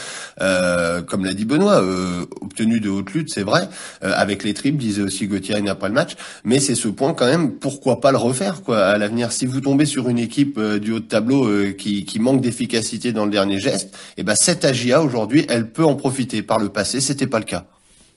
comme 1.07 1.25
l'a 1.25 1.35
dit 1.35 1.45
Benoît, 1.45 1.81
obtenu 2.41 2.81
de 2.81 2.91
haute 2.91 3.13
lutte, 3.13 3.33
c'est 3.33 3.45
vrai, 3.45 3.69
avec 4.01 4.43
les 4.43 4.55
tripes, 4.55 4.77
disait 4.77 5.03
aussi 5.03 5.29
Gauthier 5.29 5.55
Mais 6.45 6.61
c'est 6.61 6.75
ce 6.75 6.89
point 6.89 7.15
quand 7.15 7.27
même, 7.27 7.53
pourquoi 7.53 8.01
pas 8.01 8.11
le 8.11 8.19
refaire 8.19 8.63
quoi 8.63 8.85
à 8.85 8.99
l'avenir 8.99 9.33
Si 9.33 9.47
vous 9.47 9.61
tombez 9.61 9.87
sur 9.87 10.09
une 10.09 10.19
équipe 10.19 10.59
euh, 10.59 10.79
du 10.79 10.93
haut 10.93 11.01
de 11.01 11.05
tableau 11.05 11.47
euh, 11.47 11.73
qui, 11.73 12.05
qui, 12.05 12.19
manque 12.19 12.41
d'efficacité 12.41 13.13
dans 13.13 13.25
le 13.25 13.31
dernier 13.31 13.59
geste, 13.59 13.95
et 14.17 14.21
eh 14.21 14.23
ben 14.23 14.35
cette 14.35 14.65
AGA 14.65 15.03
aujourd'hui, 15.03 15.45
elle 15.49 15.71
peut 15.71 15.85
en 15.85 15.95
profiter. 15.95 16.43
Par 16.43 16.59
le 16.59 16.69
passé, 16.69 17.01
c'était 17.01 17.27
pas 17.27 17.39
le 17.39 17.45
cas. 17.45 17.67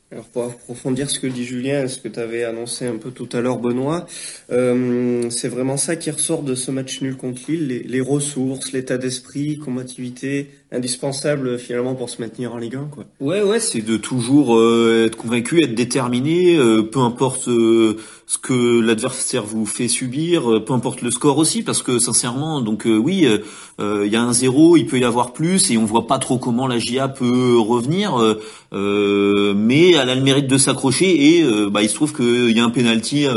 Alors 0.09 0.24
pour 0.25 0.45
approfondir 0.45 1.09
ce 1.09 1.19
que 1.19 1.27
dit 1.27 1.44
Julien, 1.44 1.86
ce 1.89 2.00
que 2.00 2.07
tu 2.07 2.19
avais 2.19 2.45
annoncé 2.45 2.86
un 2.86 2.95
peu 2.95 3.12
tout 3.12 3.27
à 3.33 3.42
l'heure 3.42 3.57
Benoît, 3.57 4.06
euh, 4.51 5.30
c'est 5.30 5.50
vraiment 5.50 5.75
ça 5.75 5.98
qui 5.98 6.09
ressort 6.09 6.44
de 6.44 6.56
ce 6.56 6.71
match 6.71 7.01
nul 7.01 7.18
contre 7.18 7.42
Lille, 7.50 7.68
les, 7.68 7.83
les 7.83 8.00
ressources, 8.00 8.71
l'état 8.71 8.98
d'esprit, 8.98 9.57
combativité, 9.57 10.50
indispensable 10.71 11.57
finalement 11.59 11.94
pour 11.94 12.09
se 12.09 12.21
maintenir 12.21 12.54
en 12.54 12.57
Ligue 12.57 12.75
1 12.75 12.89
quoi. 12.92 13.06
Ouais 13.19 13.42
ouais, 13.42 13.59
c'est 13.59 13.81
de 13.81 13.98
toujours 13.98 14.57
euh, 14.57 15.07
être 15.07 15.18
convaincu, 15.18 15.62
être 15.62 15.75
déterminé, 15.75 16.56
euh, 16.57 16.83
peu 16.83 17.00
importe 17.00 17.50
euh, 17.50 17.98
ce 18.27 18.38
que 18.38 18.81
l'adversaire 18.81 19.44
vous 19.44 19.65
fait 19.65 19.88
subir, 19.88 20.62
peu 20.65 20.74
importe 20.74 21.01
le 21.01 21.12
score 21.12 21.38
aussi 21.38 21.63
parce 21.63 21.81
que 21.81 21.97
sincèrement 21.97 22.62
donc 22.62 22.83
oui, 22.85 23.25
il 23.79 24.07
y 24.12 24.15
a 24.15 24.21
un 24.21 24.33
zéro, 24.33 24.75
il 24.75 24.85
peut 24.85 25.00
y 25.00 25.06
avoir 25.06 25.31
plus 25.31 25.71
et 25.71 25.77
on 25.77 25.85
voit 25.85 26.07
pas 26.07 26.19
trop 26.19 26.38
comment 26.38 26.68
la 26.68 26.77
GIA 26.77 27.07
peut 27.07 27.57
revenir 27.57 28.18
mais 28.74 29.91
elle 29.91 30.09
a 30.09 30.15
le 30.15 30.21
mérite 30.21 30.47
de 30.47 30.57
s'accrocher 30.57 31.38
et 31.38 31.69
bah 31.71 31.81
il 31.83 31.89
se 31.89 31.95
trouve 31.95 32.13
qu'il 32.13 32.51
y 32.51 32.59
a 32.59 32.65
un 32.65 32.69
penalty 32.69 33.27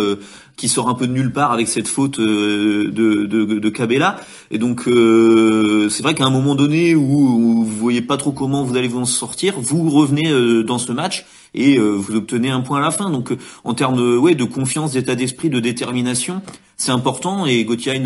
qui 0.61 0.69
sort 0.69 0.91
un 0.91 0.95
peu 0.95 1.07
de 1.07 1.13
nulle 1.13 1.33
part 1.33 1.53
avec 1.53 1.69
cette 1.69 1.89
faute 1.89 2.19
euh, 2.19 2.91
de, 2.91 3.25
de, 3.25 3.59
de 3.59 3.69
Cabella. 3.71 4.17
Et 4.51 4.59
donc 4.59 4.87
euh, 4.87 5.89
c'est 5.89 6.03
vrai 6.03 6.15
qu'à 6.15 6.27
un 6.27 6.31
moment 6.31 6.55
donné 6.55 6.95
où, 6.95 7.65
vous 7.65 7.65
voyez 7.65 8.03
pas 8.03 8.19
trop 8.19 8.31
comment 8.31 8.63
vous 8.63 8.77
allez 8.77 8.87
vous 8.87 9.01
en 9.01 9.07
sortir, 9.07 9.55
vous 9.57 9.89
revenez 9.89 10.31
euh, 10.31 10.63
dans 10.63 10.77
ce 10.77 10.93
match 10.93 11.25
et 11.55 11.79
vous 11.79 12.15
obtenez 12.15 12.51
un 12.51 12.61
point 12.61 12.79
à 12.79 12.81
la 12.81 12.93
fin. 12.93 13.11
Donc 13.11 13.33
en 13.65 13.75
termes 13.75 14.19
ouais, 14.19 14.37
de 14.37 14.45
confiance, 14.45 14.93
d'état 14.93 15.17
d'esprit, 15.17 15.51
de 15.51 15.59
détermination, 15.59 16.43
c'est 16.77 16.93
important. 16.93 17.45
Et 17.45 17.65
Gauthier 17.65 18.01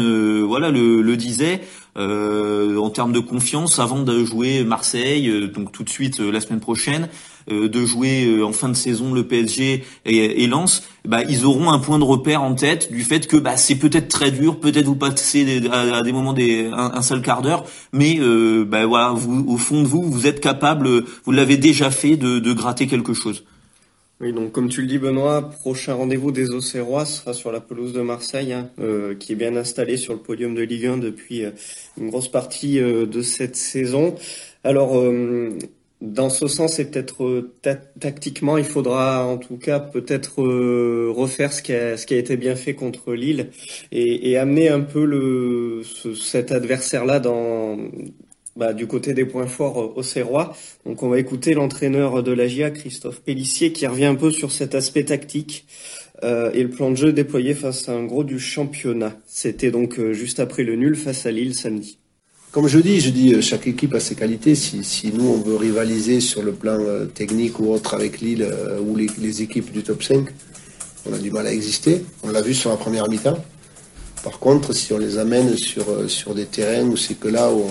voilà 0.46 0.70
le, 0.70 1.02
le 1.02 1.16
disait. 1.18 1.60
en 1.96 2.90
termes 2.90 3.12
de 3.12 3.18
confiance, 3.18 3.80
avant 3.80 4.00
de 4.00 4.24
jouer 4.24 4.64
Marseille, 4.64 5.50
donc 5.54 5.72
tout 5.72 5.82
de 5.82 5.90
suite 5.90 6.20
la 6.20 6.40
semaine 6.40 6.60
prochaine, 6.60 7.02
euh, 7.02 7.33
de 7.48 7.84
jouer 7.84 8.26
euh, 8.26 8.44
en 8.44 8.52
fin 8.52 8.68
de 8.68 8.74
saison 8.74 9.12
le 9.12 9.26
PSG 9.26 9.84
et, 10.06 10.46
Lens, 10.46 10.82
bah, 11.04 11.22
ils 11.28 11.44
auront 11.44 11.70
un 11.70 11.78
point 11.78 11.98
de 11.98 12.04
repère 12.04 12.42
en 12.42 12.54
tête 12.54 12.90
du 12.92 13.02
fait 13.02 13.26
que 13.26 13.36
bah, 13.36 13.56
c'est 13.56 13.74
peut-être 13.76 14.08
très 14.08 14.30
dur, 14.30 14.60
peut-être 14.60 14.86
vous 14.86 14.96
passez 14.96 15.62
à, 15.70 16.02
des 16.02 16.12
moments 16.12 16.34
un, 16.36 17.02
seul 17.02 17.22
quart 17.22 17.42
d'heure, 17.42 17.64
mais 17.92 18.18
euh, 18.18 18.64
bah, 18.64 18.86
voilà, 18.86 19.12
au 19.12 19.56
fond 19.56 19.82
de 19.82 19.86
vous, 19.86 20.02
vous 20.02 20.26
êtes 20.26 20.40
capable, 20.40 21.04
vous 21.24 21.32
l'avez 21.32 21.56
déjà 21.56 21.90
fait, 21.90 22.16
de, 22.16 22.52
gratter 22.54 22.86
quelque 22.86 23.14
chose. 23.14 23.44
Oui, 24.20 24.32
donc 24.32 24.52
comme 24.52 24.68
tu 24.68 24.80
le 24.80 24.86
dis 24.86 24.98
Benoît, 24.98 25.50
prochain 25.50 25.94
rendez-vous 25.94 26.30
des 26.30 26.50
Auxerrois 26.50 27.04
sera 27.04 27.34
sur 27.34 27.50
la 27.50 27.60
pelouse 27.60 27.92
de 27.92 28.00
Marseille, 28.00 28.52
hein, 28.52 28.70
euh, 28.80 29.14
qui 29.16 29.32
est 29.32 29.36
bien 29.36 29.56
installée 29.56 29.96
sur 29.96 30.12
le 30.12 30.20
podium 30.20 30.54
de 30.54 30.62
Ligue 30.62 30.86
1 30.86 30.96
depuis 30.98 31.42
une 31.98 32.08
grosse 32.08 32.28
partie 32.28 32.78
de 32.78 33.22
cette 33.22 33.56
saison. 33.56 34.14
Alors, 34.62 34.96
dans 36.04 36.28
ce 36.28 36.46
sens, 36.48 36.74
c'est 36.74 36.90
peut-être 36.90 37.24
euh, 37.24 37.52
tactiquement, 37.98 38.58
il 38.58 38.64
faudra 38.64 39.26
en 39.26 39.38
tout 39.38 39.56
cas 39.56 39.80
peut-être 39.80 40.42
euh, 40.42 41.10
refaire 41.10 41.52
ce 41.52 41.62
qui, 41.62 41.72
a, 41.72 41.96
ce 41.96 42.06
qui 42.06 42.14
a 42.14 42.18
été 42.18 42.36
bien 42.36 42.56
fait 42.56 42.74
contre 42.74 43.14
Lille 43.14 43.50
et, 43.90 44.30
et 44.30 44.36
amener 44.36 44.68
un 44.68 44.80
peu 44.80 45.04
le, 45.04 45.82
cet 46.14 46.52
adversaire-là 46.52 47.20
dans 47.20 47.78
bah, 48.56 48.74
du 48.74 48.86
côté 48.86 49.14
des 49.14 49.24
points 49.24 49.46
forts 49.46 49.80
euh, 49.80 49.92
au 49.96 50.02
Serrois. 50.02 50.54
Donc 50.84 51.02
on 51.02 51.08
va 51.08 51.18
écouter 51.18 51.54
l'entraîneur 51.54 52.22
de 52.22 52.32
la 52.32 52.46
GIA, 52.48 52.70
Christophe 52.70 53.22
Pellissier, 53.22 53.72
qui 53.72 53.86
revient 53.86 54.04
un 54.04 54.14
peu 54.14 54.30
sur 54.30 54.52
cet 54.52 54.74
aspect 54.74 55.04
tactique 55.04 55.66
euh, 56.22 56.52
et 56.52 56.62
le 56.62 56.70
plan 56.70 56.90
de 56.90 56.96
jeu 56.96 57.12
déployé 57.14 57.54
face 57.54 57.88
à 57.88 57.92
un 57.92 58.04
gros 58.04 58.24
du 58.24 58.38
championnat. 58.38 59.16
C'était 59.26 59.70
donc 59.70 59.98
juste 60.12 60.38
après 60.38 60.64
le 60.64 60.76
nul 60.76 60.96
face 60.96 61.24
à 61.24 61.30
Lille 61.30 61.54
samedi. 61.54 61.98
Comme 62.54 62.68
je 62.68 62.78
dis, 62.78 63.00
je 63.00 63.10
dis, 63.10 63.34
euh, 63.34 63.40
chaque 63.40 63.66
équipe 63.66 63.94
a 63.94 63.98
ses 63.98 64.14
qualités. 64.14 64.54
Si, 64.54 65.12
nous, 65.12 65.26
on 65.26 65.38
veut 65.38 65.56
rivaliser 65.56 66.20
sur 66.20 66.40
le 66.40 66.52
plan 66.52 66.78
euh, 66.78 67.04
technique 67.04 67.58
ou 67.58 67.72
autre 67.72 67.94
avec 67.94 68.20
Lille 68.20 68.46
euh, 68.48 68.78
ou 68.78 68.94
les, 68.94 69.42
équipes 69.42 69.72
du 69.72 69.82
top 69.82 70.04
5, 70.04 70.24
on 71.04 71.12
a 71.12 71.18
du 71.18 71.32
mal 71.32 71.48
à 71.48 71.52
exister. 71.52 72.04
On 72.22 72.30
l'a 72.30 72.42
vu 72.42 72.54
sur 72.54 72.70
la 72.70 72.76
première 72.76 73.08
mi-temps. 73.08 73.42
Par 74.22 74.38
contre, 74.38 74.72
si 74.72 74.92
on 74.92 74.98
les 74.98 75.18
amène 75.18 75.56
sur, 75.56 76.08
sur 76.08 76.32
des 76.32 76.44
terrains 76.44 76.86
où 76.86 76.96
c'est 76.96 77.18
que 77.18 77.26
là 77.26 77.50
où 77.50 77.64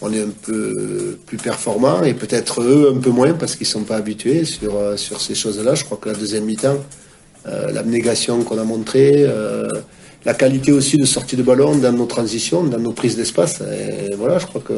on, 0.00 0.12
est 0.12 0.22
un 0.22 0.32
peu 0.42 1.18
plus 1.26 1.36
performant 1.36 2.04
et 2.04 2.14
peut-être 2.14 2.62
eux 2.62 2.94
un 2.96 3.00
peu 3.00 3.10
moins 3.10 3.32
parce 3.32 3.56
qu'ils 3.56 3.66
ne 3.66 3.72
sont 3.72 3.82
pas 3.82 3.96
habitués 3.96 4.44
sur, 4.44 4.96
sur 4.96 5.20
ces 5.20 5.34
choses-là. 5.34 5.74
Je 5.74 5.82
crois 5.84 5.98
que 6.00 6.08
la 6.08 6.14
deuxième 6.14 6.44
mi-temps, 6.44 6.78
l'abnégation 7.44 8.44
qu'on 8.44 8.58
a 8.58 8.64
montrée, 8.64 9.26
la 10.24 10.34
qualité 10.34 10.72
aussi 10.72 10.96
de 10.96 11.04
sortie 11.04 11.36
de 11.36 11.42
ballon 11.42 11.76
dans 11.76 11.92
nos 11.92 12.06
transitions, 12.06 12.64
dans 12.64 12.78
nos 12.78 12.92
prises 12.92 13.16
d'espace. 13.16 13.60
Et 13.60 14.14
voilà, 14.14 14.38
je 14.38 14.46
crois 14.46 14.62
que 14.62 14.74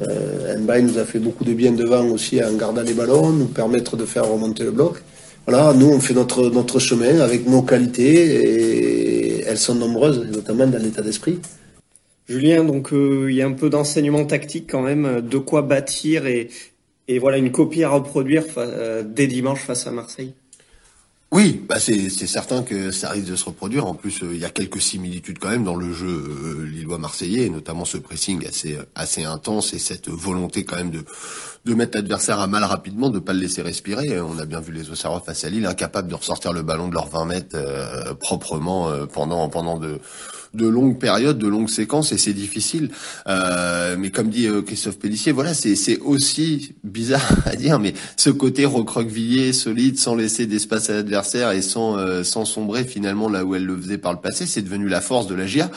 euh, 0.00 0.80
nous 0.82 0.98
a 0.98 1.04
fait 1.04 1.18
beaucoup 1.18 1.44
de 1.44 1.52
bien 1.52 1.72
devant 1.72 2.04
aussi 2.06 2.42
en 2.42 2.54
gardant 2.54 2.82
les 2.82 2.94
ballons, 2.94 3.30
nous 3.30 3.46
permettre 3.46 3.96
de 3.96 4.04
faire 4.04 4.26
remonter 4.26 4.64
le 4.64 4.70
bloc. 4.70 5.02
Voilà, 5.46 5.74
nous 5.74 5.88
on 5.88 6.00
fait 6.00 6.14
notre, 6.14 6.78
chemin 6.78 7.20
avec 7.20 7.48
nos 7.48 7.62
qualités 7.62 9.40
et 9.40 9.40
elles 9.40 9.58
sont 9.58 9.74
nombreuses, 9.74 10.26
notamment 10.30 10.66
dans 10.66 10.80
l'état 10.80 11.02
d'esprit. 11.02 11.40
Julien, 12.28 12.62
donc 12.62 12.92
euh, 12.92 13.26
il 13.28 13.36
y 13.36 13.42
a 13.42 13.46
un 13.46 13.52
peu 13.52 13.70
d'enseignement 13.70 14.24
tactique 14.24 14.68
quand 14.70 14.82
même, 14.82 15.20
de 15.20 15.38
quoi 15.38 15.62
bâtir 15.62 16.26
et, 16.26 16.48
et 17.08 17.18
voilà 17.18 17.38
une 17.38 17.50
copie 17.50 17.82
à 17.82 17.88
reproduire 17.88 18.44
euh, 18.56 19.02
dès 19.04 19.26
dimanche 19.26 19.62
face 19.62 19.88
à 19.88 19.90
Marseille. 19.90 20.34
Oui, 21.32 21.64
bah 21.68 21.78
c'est 21.78 22.08
certain 22.10 22.64
que 22.64 22.90
ça 22.90 23.10
risque 23.10 23.28
de 23.28 23.36
se 23.36 23.44
reproduire. 23.44 23.86
En 23.86 23.94
plus, 23.94 24.24
euh, 24.24 24.34
il 24.34 24.40
y 24.40 24.44
a 24.44 24.50
quelques 24.50 24.80
similitudes 24.80 25.38
quand 25.38 25.50
même 25.50 25.62
dans 25.62 25.76
le 25.76 25.92
jeu 25.92 26.08
euh, 26.08 26.66
lillois-marseillais, 26.66 27.48
notamment 27.50 27.84
ce 27.84 27.98
pressing 27.98 28.44
assez 28.48 28.76
assez 28.96 29.22
intense 29.22 29.72
et 29.72 29.78
cette 29.78 30.08
volonté 30.08 30.64
quand 30.64 30.74
même 30.74 30.90
de 30.90 31.74
mettre 31.74 31.96
l'adversaire 31.96 32.40
à 32.40 32.48
mal 32.48 32.64
rapidement, 32.64 33.10
de 33.10 33.20
pas 33.20 33.32
le 33.32 33.38
laisser 33.38 33.62
respirer. 33.62 34.20
On 34.20 34.40
a 34.40 34.44
bien 34.44 34.58
vu 34.58 34.72
les 34.72 34.90
Auxerrois 34.90 35.22
face 35.24 35.44
à 35.44 35.50
Lille, 35.50 35.66
incapables 35.66 36.08
de 36.08 36.16
ressortir 36.16 36.52
le 36.52 36.62
ballon 36.62 36.88
de 36.88 36.94
leurs 36.94 37.08
20 37.08 37.24
mètres 37.26 37.54
euh, 37.54 38.12
proprement 38.14 38.90
pendant 39.06 39.48
pendant 39.48 39.78
de 39.78 40.00
de 40.54 40.66
longues 40.66 40.98
périodes, 40.98 41.38
de 41.38 41.46
longues 41.46 41.68
séquences, 41.68 42.12
et 42.12 42.18
c'est 42.18 42.32
difficile. 42.32 42.90
Euh, 43.28 43.96
mais 43.98 44.10
comme 44.10 44.28
dit 44.28 44.46
euh, 44.46 44.62
Christophe 44.62 44.98
Pellissier, 44.98 45.32
voilà, 45.32 45.54
c'est 45.54 45.98
aussi 46.00 46.74
bizarre 46.82 47.26
à 47.46 47.56
dire, 47.56 47.78
mais 47.78 47.94
ce 48.16 48.30
côté 48.30 48.64
recroquevillé, 48.64 49.52
solide, 49.52 49.98
sans 49.98 50.14
laisser 50.14 50.46
d'espace 50.46 50.90
à 50.90 50.94
l'adversaire 50.94 51.52
et 51.52 51.62
sans 51.62 51.96
euh, 51.98 52.22
sans 52.22 52.44
sombrer 52.44 52.84
finalement 52.84 53.28
là 53.28 53.44
où 53.44 53.54
elle 53.54 53.64
le 53.64 53.76
faisait 53.76 53.98
par 53.98 54.12
le 54.12 54.18
passé, 54.18 54.46
c'est 54.46 54.62
devenu 54.62 54.88
la 54.88 55.00
force 55.00 55.26
de 55.26 55.34
la 55.34 55.46
GIA. 55.46 55.70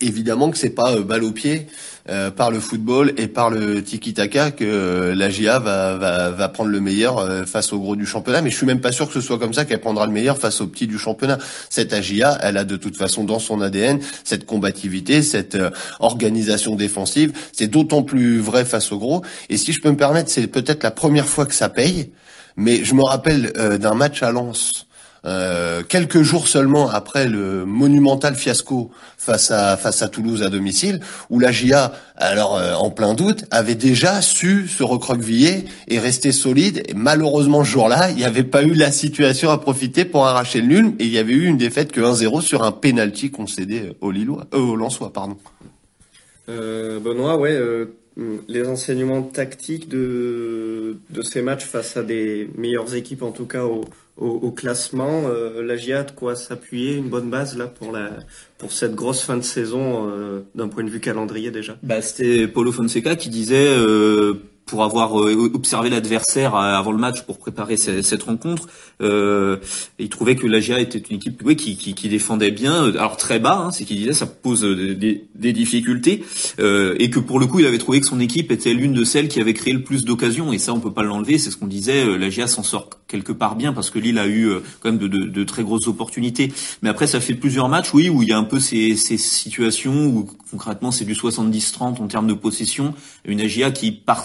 évidemment 0.00 0.50
que 0.50 0.58
c'est 0.58 0.70
pas 0.70 1.00
balle 1.00 1.24
au 1.24 1.32
pied. 1.32 1.66
Euh, 2.08 2.32
par 2.32 2.50
le 2.50 2.58
football 2.58 3.12
et 3.16 3.28
par 3.28 3.48
le 3.48 3.80
tiki-taka 3.80 4.50
que 4.50 4.64
euh, 4.64 5.14
la 5.14 5.30
GIA 5.30 5.60
va, 5.60 5.96
va, 5.96 6.30
va 6.30 6.48
prendre 6.48 6.70
le 6.70 6.80
meilleur 6.80 7.18
euh, 7.18 7.44
face 7.44 7.72
au 7.72 7.78
gros 7.78 7.94
du 7.94 8.06
championnat. 8.06 8.42
Mais 8.42 8.50
je 8.50 8.56
suis 8.56 8.66
même 8.66 8.80
pas 8.80 8.90
sûr 8.90 9.06
que 9.06 9.14
ce 9.14 9.20
soit 9.20 9.38
comme 9.38 9.54
ça 9.54 9.64
qu'elle 9.64 9.80
prendra 9.80 10.06
le 10.06 10.12
meilleur 10.12 10.36
face 10.36 10.60
au 10.60 10.66
petit 10.66 10.88
du 10.88 10.98
championnat. 10.98 11.38
Cette 11.70 11.92
AGIA, 11.92 12.38
elle 12.42 12.56
a 12.56 12.64
de 12.64 12.74
toute 12.74 12.96
façon 12.96 13.22
dans 13.22 13.38
son 13.38 13.60
ADN 13.60 14.00
cette 14.24 14.46
combativité, 14.46 15.22
cette 15.22 15.56
organisation 16.00 16.74
défensive. 16.74 17.34
C'est 17.52 17.68
d'autant 17.68 18.02
plus 18.02 18.40
vrai 18.40 18.64
face 18.64 18.90
au 18.90 18.98
gros. 18.98 19.22
Et 19.48 19.56
si 19.56 19.72
je 19.72 19.80
peux 19.80 19.90
me 19.90 19.96
permettre, 19.96 20.28
c'est 20.28 20.48
peut-être 20.48 20.82
la 20.82 20.90
première 20.90 21.26
fois 21.26 21.46
que 21.46 21.54
ça 21.54 21.68
paye. 21.68 22.10
Mais 22.56 22.82
je 22.84 22.94
me 22.94 23.04
rappelle 23.04 23.52
d'un 23.80 23.94
match 23.94 24.24
à 24.24 24.32
Lens 24.32 24.86
euh, 25.24 25.82
quelques 25.88 26.22
jours 26.22 26.48
seulement 26.48 26.90
après 26.90 27.28
le 27.28 27.64
monumental 27.64 28.34
fiasco 28.34 28.90
face 29.16 29.52
à 29.52 29.76
face 29.76 30.02
à 30.02 30.08
Toulouse 30.08 30.42
à 30.42 30.48
domicile, 30.48 31.00
où 31.30 31.38
la 31.38 31.52
GIA, 31.52 31.92
alors 32.16 32.56
euh, 32.56 32.74
en 32.74 32.90
plein 32.90 33.14
doute, 33.14 33.44
avait 33.52 33.76
déjà 33.76 34.20
su 34.20 34.66
se 34.66 34.82
recroqueviller 34.82 35.64
et 35.86 35.98
rester 36.00 36.32
solide. 36.32 36.82
Et 36.88 36.94
malheureusement, 36.94 37.62
ce 37.62 37.70
jour-là, 37.70 38.10
il 38.10 38.16
n'y 38.16 38.24
avait 38.24 38.42
pas 38.42 38.64
eu 38.64 38.74
la 38.74 38.90
situation 38.90 39.50
à 39.50 39.58
profiter 39.58 40.04
pour 40.04 40.26
arracher 40.26 40.60
le 40.60 40.66
nul, 40.66 40.94
et 40.98 41.04
il 41.04 41.12
y 41.12 41.18
avait 41.18 41.34
eu 41.34 41.46
une 41.46 41.58
défaite 41.58 41.92
que 41.92 42.00
1-0 42.00 42.40
sur 42.40 42.64
un 42.64 42.72
penalty 42.72 43.30
concédé 43.30 43.92
au 44.00 44.10
Lillois, 44.10 44.46
euh, 44.54 44.58
au 44.58 44.76
Lensois, 44.76 45.12
pardon. 45.12 45.36
Benoît, 46.48 47.38
ouais. 47.38 47.58
les 48.48 48.66
enseignements 48.66 49.22
tactiques 49.22 49.88
de, 49.88 50.98
de 51.08 51.22
ces 51.22 51.40
matchs 51.40 51.64
face 51.64 51.96
à 51.96 52.02
des 52.02 52.50
meilleures 52.58 52.94
équipes, 52.94 53.22
en 53.22 53.30
tout 53.30 53.46
cas 53.46 53.64
au, 53.64 53.84
au, 54.22 54.50
classement. 54.50 55.24
Euh, 55.26 55.62
la 55.62 55.76
quoi 56.14 56.36
s'appuyer, 56.36 56.96
une 56.96 57.08
bonne 57.08 57.30
base 57.30 57.56
là 57.56 57.66
pour 57.66 57.92
la 57.92 58.10
pour 58.58 58.72
cette 58.72 58.94
grosse 58.94 59.22
fin 59.22 59.36
de 59.36 59.42
saison 59.42 60.08
euh, 60.08 60.40
d'un 60.54 60.68
point 60.68 60.84
de 60.84 60.90
vue 60.90 61.00
calendrier 61.00 61.50
déjà. 61.50 61.76
Bah, 61.82 62.00
c'était 62.00 62.46
Paulo 62.46 62.70
Fonseca 62.70 63.16
qui 63.16 63.28
disait 63.28 63.66
euh, 63.68 64.34
pour 64.66 64.84
avoir 64.84 65.20
euh, 65.20 65.50
observé 65.54 65.90
l'adversaire 65.90 66.54
euh, 66.54 66.74
avant 66.74 66.92
le 66.92 66.98
match 66.98 67.22
pour 67.22 67.38
préparer 67.38 67.76
cette, 67.76 68.22
rencontre. 68.22 68.68
Euh, 69.00 69.56
il 69.98 70.08
trouvait 70.08 70.36
que 70.36 70.46
l'AGA 70.46 70.80
était 70.80 70.98
une 70.98 71.16
équipe 71.16 71.42
oui, 71.44 71.56
qui, 71.56 71.76
qui, 71.76 71.94
qui, 71.94 72.08
défendait 72.08 72.50
bien, 72.50 72.84
alors 72.84 73.16
très 73.16 73.38
bas, 73.38 73.64
hein, 73.66 73.70
c'est 73.72 73.84
qu'il 73.84 73.96
disait 73.96 74.12
ça 74.12 74.26
pose 74.26 74.62
des, 74.62 75.24
des 75.34 75.52
difficultés, 75.52 76.24
euh, 76.60 76.94
et 76.98 77.10
que 77.10 77.18
pour 77.18 77.40
le 77.40 77.46
coup 77.46 77.58
il 77.58 77.66
avait 77.66 77.78
trouvé 77.78 78.00
que 78.00 78.06
son 78.06 78.20
équipe 78.20 78.52
était 78.52 78.74
l'une 78.74 78.92
de 78.92 79.04
celles 79.04 79.28
qui 79.28 79.40
avait 79.40 79.54
créé 79.54 79.72
le 79.72 79.82
plus 79.82 80.04
d'occasions, 80.04 80.52
et 80.52 80.58
ça 80.58 80.72
on 80.72 80.80
peut 80.80 80.92
pas 80.92 81.02
l'enlever, 81.02 81.38
c'est 81.38 81.50
ce 81.50 81.56
qu'on 81.56 81.66
disait, 81.66 82.04
euh, 82.04 82.16
l'AGA 82.16 82.46
s'en 82.46 82.62
sort 82.62 82.90
quelque 83.08 83.32
part 83.32 83.56
bien 83.56 83.72
parce 83.72 83.90
que 83.90 83.98
Lille 83.98 84.18
a 84.18 84.26
eu 84.26 84.48
quand 84.80 84.90
même 84.90 84.98
de, 84.98 85.06
de, 85.08 85.24
de, 85.24 85.44
très 85.44 85.62
grosses 85.62 85.86
opportunités. 85.86 86.50
Mais 86.80 86.88
après 86.88 87.06
ça 87.06 87.20
fait 87.20 87.34
plusieurs 87.34 87.68
matchs, 87.68 87.92
oui, 87.92 88.08
où 88.08 88.22
il 88.22 88.30
y 88.30 88.32
a 88.32 88.38
un 88.38 88.44
peu 88.44 88.58
ces, 88.58 88.96
ces 88.96 89.18
situations 89.18 90.06
où 90.06 90.26
concrètement 90.50 90.90
c'est 90.90 91.04
du 91.04 91.12
70-30 91.12 92.00
en 92.00 92.06
termes 92.06 92.26
de 92.26 92.32
possession, 92.32 92.94
une 93.26 93.42
AGA 93.42 93.70
qui 93.70 93.92
par 93.92 94.24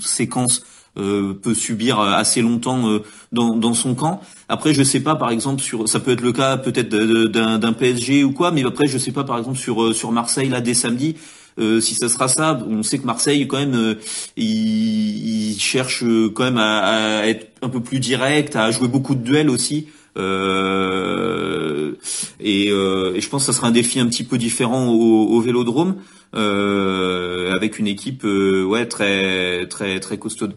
séquence 0.00 0.62
euh, 0.98 1.34
peut 1.34 1.52
subir 1.52 2.00
assez 2.00 2.40
longtemps 2.40 2.88
euh, 2.88 3.02
dans, 3.30 3.74
son 3.74 3.94
camp. 3.94 4.22
Après, 4.48 4.72
je 4.72 4.82
sais 4.82 5.00
pas, 5.00 5.14
par 5.14 5.28
exemple, 5.28 5.60
sur 5.60 5.86
ça 5.86 6.00
peut 6.00 6.12
être 6.12 6.22
le 6.22 6.32
cas 6.32 6.56
peut-être 6.56 6.88
d'un 6.88 7.72
PSG 7.74 8.24
ou 8.24 8.32
quoi, 8.32 8.50
mais 8.50 8.64
après, 8.64 8.86
je 8.86 8.96
sais 8.96 9.12
pas, 9.12 9.22
par 9.22 9.36
exemple, 9.36 9.58
sur 9.58 9.82
euh, 9.82 9.92
sur 9.92 10.10
Marseille 10.10 10.48
là 10.48 10.62
dès 10.62 10.72
samedi. 10.72 11.16
si 11.58 11.94
ça 11.94 12.08
sera 12.08 12.28
ça, 12.28 12.58
on 12.66 12.82
sait 12.82 12.98
que 12.98 13.04
Marseille 13.04 13.46
quand 13.46 13.58
même, 13.58 13.96
il, 14.38 15.56
cherche 15.58 16.02
quand 16.34 16.44
même 16.44 16.58
à, 16.58 17.26
être 17.26 17.48
un 17.60 17.68
peu 17.68 17.80
plus 17.80 18.00
direct, 18.00 18.56
à 18.56 18.70
jouer 18.70 18.88
beaucoup 18.88 19.14
de 19.14 19.22
duels 19.22 19.50
aussi. 19.50 19.88
Euh, 20.16 21.92
et, 22.40 22.70
euh, 22.70 23.14
et, 23.14 23.20
je 23.20 23.28
pense 23.28 23.42
que 23.42 23.52
ça 23.52 23.56
sera 23.56 23.68
un 23.68 23.72
défi 23.72 24.00
un 24.00 24.06
petit 24.06 24.24
peu 24.24 24.38
différent 24.38 24.88
au, 24.88 25.26
au 25.28 25.40
Vélodrome, 25.40 25.96
euh, 26.34 27.52
avec 27.52 27.78
une 27.78 27.86
équipe 27.86 28.24
ouais 28.24 28.86
très 28.86 29.66
très 29.68 30.00
très 30.00 30.18
costaude. 30.18 30.56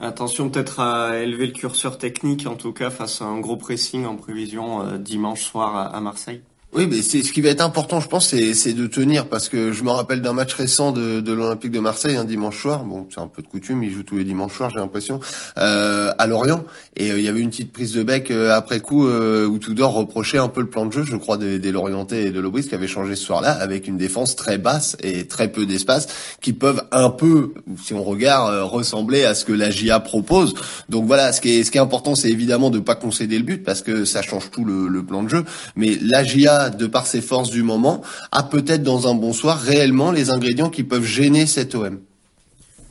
Attention 0.00 0.50
peut-être 0.50 0.80
à 0.80 1.20
élever 1.20 1.46
le 1.46 1.52
curseur 1.52 1.98
technique 1.98 2.46
en 2.46 2.56
tout 2.56 2.72
cas 2.72 2.90
face 2.90 3.22
à 3.22 3.26
un 3.26 3.38
gros 3.40 3.56
pressing 3.56 4.04
en 4.06 4.16
prévision 4.16 4.98
dimanche 4.98 5.42
soir 5.42 5.94
à 5.94 6.00
Marseille. 6.00 6.42
Oui, 6.76 6.88
mais 6.90 7.02
c'est 7.02 7.22
ce 7.22 7.32
qui 7.32 7.40
va 7.40 7.50
être 7.50 7.60
important, 7.60 8.00
je 8.00 8.08
pense, 8.08 8.28
c'est 8.30 8.72
de 8.72 8.86
tenir 8.88 9.26
parce 9.28 9.48
que 9.48 9.70
je 9.70 9.84
me 9.84 9.90
rappelle 9.90 10.22
d'un 10.22 10.32
match 10.32 10.54
récent 10.54 10.90
de, 10.90 11.20
de 11.20 11.32
l'Olympique 11.32 11.70
de 11.70 11.78
Marseille 11.78 12.16
un 12.16 12.24
dimanche 12.24 12.60
soir. 12.60 12.82
Bon, 12.82 13.06
c'est 13.14 13.20
un 13.20 13.28
peu 13.28 13.42
de 13.42 13.46
coutume, 13.46 13.84
ils 13.84 13.92
jouent 13.92 14.02
tous 14.02 14.16
les 14.16 14.24
dimanches 14.24 14.56
soirs, 14.56 14.70
j'ai 14.70 14.80
l'impression, 14.80 15.20
euh, 15.56 16.10
à 16.18 16.26
Lorient. 16.26 16.64
Et 16.96 17.12
euh, 17.12 17.18
il 17.20 17.24
y 17.24 17.28
avait 17.28 17.38
une 17.38 17.50
petite 17.50 17.72
prise 17.72 17.92
de 17.92 18.02
bec 18.02 18.32
euh, 18.32 18.52
après 18.52 18.80
coup 18.80 19.06
euh, 19.06 19.46
où 19.46 19.60
Tudor 19.60 19.92
reprochait 19.92 20.38
un 20.38 20.48
peu 20.48 20.62
le 20.62 20.66
plan 20.66 20.84
de 20.84 20.92
jeu, 20.92 21.04
je 21.04 21.14
crois, 21.14 21.36
des, 21.36 21.60
des 21.60 21.70
Lorientais 21.70 22.24
et 22.24 22.30
de 22.32 22.40
Lobris 22.40 22.64
qui 22.64 22.74
avait 22.74 22.88
changé 22.88 23.14
ce 23.14 23.24
soir-là 23.24 23.52
avec 23.52 23.86
une 23.86 23.96
défense 23.96 24.34
très 24.34 24.58
basse 24.58 24.96
et 25.00 25.28
très 25.28 25.52
peu 25.52 25.66
d'espace 25.66 26.08
qui 26.40 26.52
peuvent 26.52 26.82
un 26.90 27.10
peu, 27.10 27.54
si 27.84 27.94
on 27.94 28.02
regarde, 28.02 28.52
euh, 28.52 28.64
ressembler 28.64 29.24
à 29.24 29.36
ce 29.36 29.44
que 29.44 29.52
la 29.52 29.70
GIA 29.70 30.00
propose. 30.00 30.54
Donc 30.88 31.06
voilà, 31.06 31.32
ce 31.32 31.40
qui 31.40 31.50
est, 31.50 31.62
ce 31.62 31.70
qui 31.70 31.78
est 31.78 31.82
important, 31.82 32.16
c'est 32.16 32.30
évidemment 32.30 32.70
de 32.70 32.80
pas 32.80 32.96
concéder 32.96 33.38
le 33.38 33.44
but 33.44 33.62
parce 33.62 33.80
que 33.80 34.04
ça 34.04 34.22
change 34.22 34.50
tout 34.50 34.64
le, 34.64 34.88
le 34.88 35.04
plan 35.04 35.22
de 35.22 35.28
jeu. 35.28 35.44
Mais 35.76 35.96
la 36.02 36.24
De 36.70 36.86
par 36.86 37.06
ses 37.06 37.20
forces 37.20 37.50
du 37.50 37.62
moment, 37.62 38.02
a 38.32 38.42
peut-être 38.42 38.82
dans 38.82 39.08
un 39.08 39.14
bon 39.14 39.32
soir 39.32 39.60
réellement 39.60 40.10
les 40.10 40.30
ingrédients 40.30 40.70
qui 40.70 40.84
peuvent 40.84 41.04
gêner 41.04 41.46
cet 41.46 41.74
OM. 41.74 42.00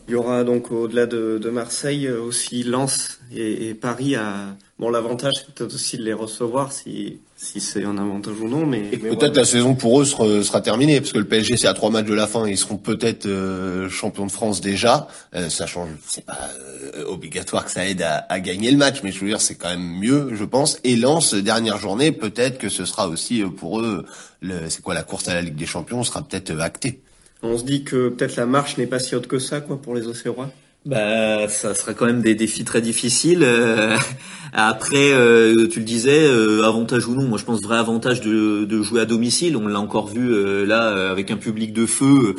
Il 0.08 0.12
y 0.12 0.16
aura 0.16 0.44
donc 0.44 0.72
au-delà 0.72 1.06
de, 1.06 1.50
Marseille 1.50 2.10
aussi 2.10 2.64
Lens 2.64 3.20
et, 3.34 3.74
Paris 3.74 4.16
à 4.16 4.58
bon 4.84 4.90
l'avantage 4.90 5.32
c'est 5.38 5.54
peut-être 5.54 5.74
aussi 5.74 5.98
de 5.98 6.04
les 6.04 6.12
recevoir 6.12 6.74
si 6.74 7.20
si 7.38 7.62
c'est 7.62 7.86
un 7.86 7.98
avantage 7.98 8.38
ou 8.42 8.50
non 8.50 8.66
mais, 8.66 8.82
peut-être 8.82 9.38
la 9.38 9.46
saison 9.46 9.76
pour 9.76 10.02
eux 10.02 10.06
sera, 10.06 10.60
terminée 10.60 11.00
parce 11.00 11.14
que 11.14 11.20
le 11.20 11.26
PSG 11.26 11.56
c'est 11.56 11.68
à 11.68 11.74
trois 11.74 11.90
matchs 11.90 12.08
de 12.08 12.14
la 12.14 12.28
fin 12.28 12.46
ils 12.48 12.58
seront 12.58 12.76
peut-être 12.76 13.26
euh, 13.26 13.90
champions 13.90 14.26
de 14.26 14.32
France 14.32 14.60
déjà. 14.60 15.08
Euh, 15.36 15.50
ça 15.50 15.68
change 15.68 15.90
c'est 16.06 16.26
pas 16.26 16.50
euh, 16.96 17.06
obligatoire 17.06 17.64
que 17.64 17.72
ça 17.72 17.88
aide 17.88 18.02
à, 18.02 18.26
à, 18.28 18.42
gagner 18.42 18.72
le 18.72 18.78
match 18.78 19.02
mais 19.04 19.14
je 19.14 19.20
veux 19.22 19.28
dire 19.28 19.40
c'est 19.40 19.56
quand 19.56 19.70
même 19.70 20.00
mieux 20.00 20.32
je 20.34 20.44
pense. 20.44 20.80
Et 20.84 20.98
Lens 20.98 21.34
dernière 21.34 21.78
journée 21.78 22.12
peut-être 22.12 22.58
que 22.58 22.68
ce 22.68 22.84
sera 22.84 23.08
aussi 23.08 23.42
pour 23.42 23.80
eux 23.80 24.06
le 24.42 24.70
c'est 24.70 24.82
quoi 24.82 24.94
la 24.94 25.04
course 25.04 25.30
à 25.30 25.34
la 25.34 25.42
Ligue 25.42 25.56
des 25.56 25.66
Champions 25.66 26.04
sera 26.04 26.22
peut-être 26.22 26.60
actée. 26.60 27.00
On 27.42 27.58
se 27.58 27.64
dit 27.64 27.84
que 27.84 28.10
peut-être 28.10 28.36
la 28.38 28.46
marche 28.46 28.78
n'est 28.78 28.88
pas 28.88 29.00
si 29.00 29.16
haute 29.16 29.28
que 29.28 29.38
ça, 29.38 29.60
quoi, 29.60 29.82
pour 29.82 29.96
les 29.96 30.08
Océrois. 30.08 30.50
Bah, 30.86 31.48
ça 31.48 31.74
sera 31.76 31.94
quand 31.94 32.06
même 32.06 32.22
des 32.22 32.36
défis 32.36 32.66
très 32.66 32.82
difficiles. 32.82 33.44
Euh, 33.44 33.96
après, 34.54 35.14
euh, 35.14 35.66
tu 35.70 35.80
le 35.80 35.86
disais, 35.86 36.26
euh, 36.26 36.66
avantage 36.66 37.08
ou 37.08 37.16
non, 37.16 37.26
moi 37.26 37.38
je 37.38 37.46
pense 37.46 37.62
vrai 37.62 37.78
avantage 37.78 38.20
de, 38.20 38.66
de 38.66 38.82
jouer 38.82 39.00
à 39.00 39.06
domicile. 39.06 39.56
On 39.56 39.66
l'a 39.68 39.80
encore 39.80 40.08
vu 40.08 40.66
là 40.66 41.10
avec 41.10 41.32
un 41.32 41.38
public 41.38 41.72
de 41.72 41.86
feu 41.86 42.36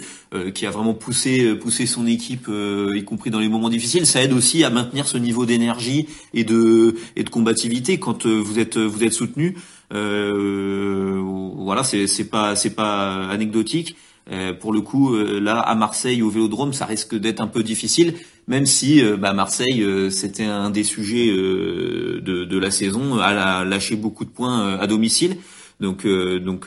qui 0.52 0.66
a 0.66 0.70
vraiment 0.70 0.92
poussé 0.94 1.54
poussé 1.54 1.86
son 1.86 2.06
équipe, 2.06 2.48
y 2.94 3.04
compris 3.04 3.30
dans 3.30 3.40
les 3.40 3.48
moments 3.48 3.70
difficiles. 3.70 4.04
Ça 4.04 4.22
aide 4.22 4.34
aussi 4.34 4.62
à 4.62 4.68
maintenir 4.68 5.06
ce 5.06 5.16
niveau 5.16 5.46
d'énergie 5.46 6.06
et 6.34 6.44
de 6.44 6.96
et 7.16 7.24
de 7.24 7.30
combativité 7.30 7.98
quand 7.98 8.26
vous 8.26 8.58
êtes 8.58 8.76
vous 8.76 9.04
êtes 9.04 9.14
soutenu. 9.14 9.56
voilà, 9.90 11.82
c'est 11.84 12.30
pas 12.30 12.56
c'est 12.56 12.74
pas 12.74 13.26
anecdotique. 13.26 13.96
Euh, 14.30 14.54
pour 14.54 14.72
le 14.72 14.80
coup, 14.80 15.14
euh, 15.14 15.38
là, 15.38 15.60
à 15.60 15.74
Marseille, 15.74 16.22
au 16.22 16.30
Vélodrome, 16.30 16.72
ça 16.72 16.86
risque 16.86 17.14
d'être 17.14 17.40
un 17.40 17.46
peu 17.46 17.62
difficile, 17.62 18.14
même 18.46 18.66
si 18.66 19.02
euh, 19.02 19.16
bah, 19.16 19.32
Marseille, 19.32 19.84
c'était 20.10 20.44
un 20.44 20.70
des 20.70 20.84
sujets 20.84 21.28
de, 21.28 22.20
de, 22.44 22.58
la 22.58 22.70
saison, 22.70 23.18
a 23.18 23.64
lâché 23.64 23.96
beaucoup 23.96 24.24
de 24.24 24.30
points 24.30 24.78
à 24.78 24.86
domicile. 24.86 25.36
Donc, 25.80 26.06
donc 26.06 26.66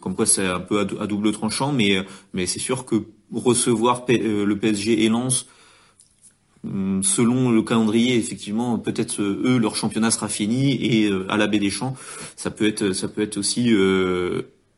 comme 0.00 0.14
quoi 0.14 0.26
c'est 0.26 0.46
un 0.46 0.60
peu 0.60 0.80
à, 0.80 1.06
double 1.06 1.32
tranchant, 1.32 1.72
mais, 1.72 2.04
mais 2.32 2.46
c'est 2.46 2.58
sûr 2.58 2.84
que 2.86 3.04
recevoir 3.32 4.04
le 4.08 4.54
PSG 4.54 5.04
et 5.04 5.08
Lens, 5.08 5.46
hum, 6.64 7.02
selon 7.02 7.50
le 7.50 7.62
calendrier, 7.62 8.16
effectivement, 8.16 8.78
peut-être 8.78 9.20
eux, 9.20 9.58
leur 9.58 9.76
championnat 9.76 10.10
sera 10.10 10.28
fini 10.28 10.72
et 10.82 11.12
à 11.28 11.36
la 11.36 11.46
baie 11.46 11.58
des 11.58 11.70
Champs, 11.70 11.96
ça 12.34 12.50
peut 12.50 12.66
être, 12.66 12.92
ça 12.92 13.08
peut 13.08 13.22
être 13.22 13.36
aussi 13.36 13.74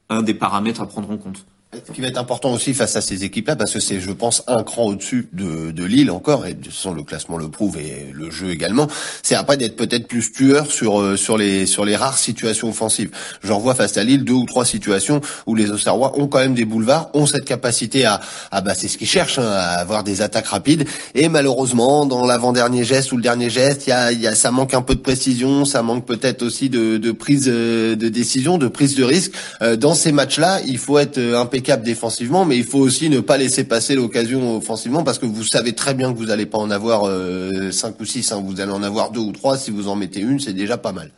un 0.09 0.23
des 0.23 0.35
paramètres 0.35 0.81
à 0.81 0.87
prendre 0.87 1.11
en 1.11 1.19
compte. 1.19 1.47
Ce 1.75 1.93
qui 1.93 2.01
va 2.01 2.07
être 2.09 2.19
important 2.19 2.55
aussi 2.55 2.73
face 2.73 2.97
à 2.97 3.03
ces 3.03 3.25
équipes-là, 3.25 3.55
parce 3.55 3.75
que 3.75 3.79
c'est, 3.79 4.01
je 4.01 4.11
pense, 4.11 4.43
un 4.47 4.63
cran 4.63 4.87
au-dessus 4.87 5.29
de, 5.35 5.71
de 5.71 5.85
Lille 5.85 6.11
encore, 6.11 6.47
et 6.47 6.57
façon 6.65 6.95
le 6.95 7.03
classement 7.03 7.37
le 7.37 7.51
prouve 7.51 7.77
et 7.77 8.11
le 8.11 8.31
jeu 8.31 8.51
également, 8.51 8.89
c'est 9.23 9.35
après 9.35 9.59
d'être 9.59 9.77
peut-être 9.77 10.09
plus 10.09 10.33
tueur 10.33 10.73
sur 10.73 10.99
euh, 10.99 11.19
sur 11.19 11.37
les 11.37 11.67
sur 11.67 11.85
les 11.85 11.95
rares 11.95 12.17
situations 12.17 12.71
offensives. 12.71 13.11
J'en 13.43 13.59
vois 13.59 13.75
face 13.75 13.99
à 13.99 14.05
Lille 14.05 14.25
deux 14.25 14.33
ou 14.33 14.47
trois 14.47 14.65
situations 14.65 15.21
où 15.47 15.55
les 15.55 15.71
Auxerrois 15.71 16.19
ont 16.19 16.27
quand 16.27 16.39
même 16.39 16.55
des 16.55 16.65
boulevards, 16.65 17.11
ont 17.13 17.27
cette 17.27 17.45
capacité 17.45 18.07
à, 18.07 18.23
à 18.51 18.63
bah 18.63 18.75
c'est 18.75 18.89
ce 18.89 18.97
qu'ils 18.97 19.07
cherchent, 19.07 19.39
hein, 19.39 19.47
à 19.47 19.73
avoir 19.79 20.05
des 20.05 20.23
attaques 20.23 20.47
rapides, 20.47 20.87
et 21.15 21.29
malheureusement 21.29 22.07
dans 22.07 22.25
l'avant-dernier 22.25 22.83
geste 22.83 23.13
ou 23.13 23.17
le 23.17 23.23
dernier 23.23 23.51
geste, 23.51 23.87
il 23.87 23.91
y 23.91 23.93
a, 23.93 24.11
y 24.11 24.27
a 24.27 24.35
ça 24.35 24.51
manque 24.51 24.73
un 24.73 24.83
peu 24.83 24.95
de 24.95 25.01
précision, 25.01 25.67
ça 25.67 25.83
manque 25.83 26.07
peut-être 26.07 26.43
aussi 26.43 26.71
de, 26.71 26.97
de 26.97 27.13
prise 27.13 27.45
euh, 27.49 27.95
de 27.95 28.09
décision, 28.09 28.57
de 28.57 28.69
prise 28.69 28.95
de 28.97 29.05
risque. 29.05 29.33
Euh, 29.61 29.77
dans 29.77 29.95
ces 29.95 30.13
matchs-là, 30.13 30.61
il 30.67 30.79
faut 30.79 30.99
être 30.99 31.19
un 31.19 31.45
impeccable 31.59 31.83
défensivement, 31.83 32.45
mais 32.45 32.57
il 32.57 32.65
faut 32.65 32.79
aussi 32.79 33.11
ne 33.11 33.19
pas 33.19 33.37
laisser 33.37 33.65
passer 33.65 33.97
l'occasion 33.97 34.57
offensivement 34.57 35.03
parce 35.03 35.19
que 35.19 35.27
vous 35.27 35.43
savez 35.43 35.73
très 35.73 35.93
bien 35.93 36.13
que 36.13 36.19
vous 36.19 36.27
n'allez 36.27 36.47
pas 36.47 36.59
en 36.59 36.71
avoir 36.71 37.05
euh, 37.05 37.73
cinq 37.73 37.99
ou 37.99 38.05
six, 38.05 38.31
hein. 38.31 38.41
vous 38.45 38.61
allez 38.61 38.71
en 38.71 38.85
avoir 38.85 39.11
deux 39.11 39.21
ou 39.21 39.33
trois. 39.33 39.59
Si 39.59 39.73
vous 39.73 39.89
en 39.89 39.97
mettez 39.97 40.21
une, 40.21 40.39
c'est 40.39 40.53
déjà 40.53 40.79
pas 40.79 40.93
mal. 40.93 41.11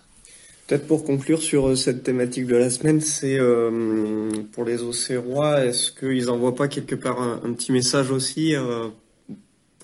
Peut-être 0.66 0.86
pour 0.86 1.04
conclure 1.04 1.42
sur 1.42 1.76
cette 1.76 2.02
thématique 2.04 2.46
de 2.46 2.56
la 2.56 2.70
semaine, 2.70 3.02
c'est 3.02 3.38
pour 4.52 4.64
les 4.64 4.82
Auxerrois, 4.82 5.64
est-ce 5.64 5.90
qu'ils 5.90 6.30
envoient 6.30 6.54
pas 6.54 6.68
quelque 6.68 6.94
part 6.94 7.20
un, 7.20 7.40
un 7.44 7.52
petit 7.52 7.72
message 7.72 8.10
aussi 8.10 8.54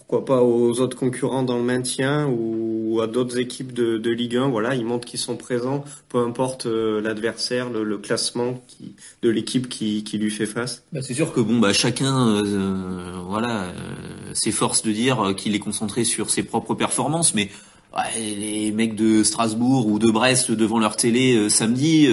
pourquoi 0.08 0.24
pas 0.24 0.42
aux 0.42 0.80
autres 0.80 0.96
concurrents 0.96 1.42
dans 1.42 1.56
le 1.56 1.64
maintien 1.64 2.28
ou 2.28 3.00
à 3.02 3.08
d'autres 3.08 3.38
équipes 3.38 3.72
de, 3.72 4.10
Ligue 4.10 4.36
1. 4.36 4.48
Voilà, 4.48 4.76
ils 4.76 4.84
montrent 4.84 5.06
qu'ils 5.06 5.18
sont 5.18 5.36
présents, 5.36 5.84
peu 6.08 6.18
importe 6.18 6.66
euh, 6.66 7.00
l'adversaire, 7.00 7.70
le, 7.70 7.98
classement 7.98 8.62
de 9.22 9.30
l'équipe 9.30 9.68
qui, 9.68 10.04
qui, 10.04 10.18
lui 10.18 10.30
fait 10.30 10.46
face. 10.46 10.84
Bah, 10.92 11.00
c'est 11.02 11.14
sûr 11.14 11.32
que 11.32 11.40
bon, 11.40 11.58
bah 11.58 11.72
chacun, 11.72 12.28
euh, 12.28 13.14
voilà, 13.26 13.64
euh, 13.64 13.72
s'efforce 14.32 14.82
de 14.82 14.92
dire 14.92 15.34
qu'il 15.36 15.56
est 15.56 15.60
concentré 15.60 16.04
sur 16.04 16.30
ses 16.30 16.44
propres 16.44 16.74
performances, 16.74 17.34
mais 17.34 17.50
ouais, 17.96 18.20
les 18.20 18.70
mecs 18.70 18.94
de 18.94 19.24
Strasbourg 19.24 19.88
ou 19.88 19.98
de 19.98 20.10
Brest 20.10 20.52
devant 20.52 20.78
leur 20.78 20.94
télé 20.96 21.50
samedi, 21.50 22.08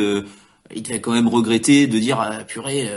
ils 0.75 0.81
devaient 0.81 1.01
quand 1.01 1.11
même 1.11 1.27
regretter 1.27 1.85
de 1.85 1.99
dire 1.99 2.19
ah, 2.19 2.43
purée 2.43 2.89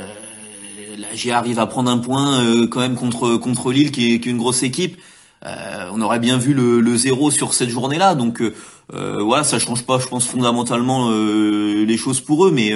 la 0.97 1.15
GIA 1.15 1.39
arrive 1.39 1.59
à 1.59 1.67
prendre 1.67 1.91
un 1.91 1.99
point 1.99 2.41
euh, 2.41 2.67
quand 2.67 2.81
même 2.81 2.95
contre 2.95 3.37
contre 3.37 3.73
Lille 3.73 3.91
qui 3.91 4.15
est, 4.15 4.21
qui 4.21 4.29
est 4.29 4.33
une 4.33 4.39
grosse 4.39 4.63
équipe. 4.63 4.97
Euh, 5.45 5.89
on 5.93 6.01
aurait 6.01 6.19
bien 6.19 6.39
vu 6.39 6.55
le, 6.55 6.81
le 6.81 6.97
zéro 6.97 7.31
sur 7.31 7.55
cette 7.55 7.69
journée-là, 7.69 8.15
donc 8.15 8.41
euh, 8.41 9.23
voilà, 9.23 9.45
ça 9.45 9.59
change 9.59 9.85
pas, 9.85 9.99
je 9.99 10.07
pense 10.07 10.27
fondamentalement 10.27 11.11
les 11.11 11.97
choses 11.97 12.21
pour 12.21 12.47
eux, 12.47 12.51
mais 12.51 12.73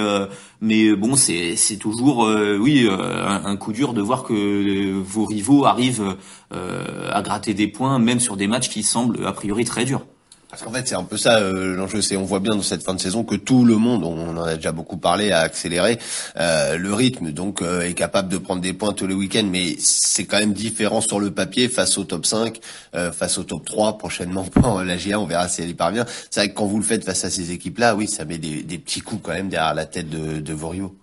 mais 0.61 0.95
bon, 0.95 1.17
c'est 1.17 1.57
c'est 1.57 1.79
toujours 1.79 2.29
oui 2.61 2.87
un, 2.89 3.45
un, 3.45 3.57
coup 3.57 3.73
dur 3.73 3.95
de 3.95 4.03
voir 4.03 4.25
que 4.25 4.93
vos 5.01 5.25
rivaux 5.25 5.65
arrivent 5.65 6.17
à 6.53 7.23
gratter 7.23 7.55
des 7.55 7.67
points, 7.67 7.99
même 7.99 8.21
sur 8.21 8.37
des 8.37 8.47
matchs 8.47 8.69
qui 8.69 8.83
semblent 8.83 9.27
a 9.27 9.33
priori 9.33 9.65
très 9.65 9.85
durs. 9.85 10.03
Parce 10.51 10.63
qu'en 10.63 10.73
fait, 10.73 10.89
c'est 10.89 10.97
un 10.97 11.05
peu 11.05 11.17
ça 11.17 11.39
euh, 11.39 11.77
l'enjeu. 11.77 12.03
C'est 12.03 12.17
on 12.17 12.25
voit 12.25 12.41
bien 12.41 12.57
dans 12.57 12.63
cette 12.63 12.83
fin 12.83 12.95
de 12.95 13.01
saison 13.01 13.23
que 13.23 13.37
tout 13.37 13.65
le 13.65 13.77
monde, 13.77 14.03
on 14.03 14.37
en 14.37 14.43
a 14.43 14.57
déjà 14.57 14.73
beaucoup 14.73 14.97
parlé, 14.97 15.31
a 15.31 15.41
accéléré 15.41 15.99
euh, 16.37 16.77
le 16.77 16.93
rythme, 16.93 17.31
donc 17.31 17.63
euh, 17.63 17.83
est 17.83 17.95
capable 17.95 18.29
de 18.29 18.37
prendre 18.37 18.61
des 18.61 18.73
points 18.73 18.93
tous 18.93 19.07
les 19.07 19.15
week-ends. 19.15 19.49
Mais 19.49 19.77
c'est 19.79 20.25
quand 20.25 20.39
même 20.39 20.53
différent 20.53 21.01
sur 21.01 21.21
le 21.21 21.31
papier 21.31 21.69
face 21.69 21.97
au 21.99 22.05
top 22.05 22.27
5, 22.27 22.59
euh, 22.97 23.13
face 23.13 23.39
au 23.39 23.45
top 23.45 23.65
3 23.65 23.97
prochainement 23.99 24.43
pour 24.53 24.83
la 24.83 24.97
GA. 24.97 25.21
On 25.21 25.27
verra 25.27 25.47
si 25.49 25.63
elle 25.63 25.71
y 25.71 25.75
parvient. 25.75 26.05
C'est 26.31 26.41
vrai 26.41 26.49
que 26.49 26.55
quand 26.55 26.67
vous 26.67 26.79
le 26.79 26.85
faites 26.85 27.05
face 27.05 27.25
à 27.25 27.31
ces 27.31 27.53
équipes-là, 27.53 27.95
oui, 27.95 28.09
ça 28.09 28.25
met 28.25 28.39
des, 28.39 28.65
des, 28.65 28.79
petits 28.79 29.03
coups 29.03 29.23
quand 29.23 29.33
même 29.33 29.51
derrière 29.51 29.75
la 29.75 29.87
tête 29.87 30.11
de, 30.11 30.41
de 30.41 30.53
vos 30.53 30.71
rivaux. 30.71 30.97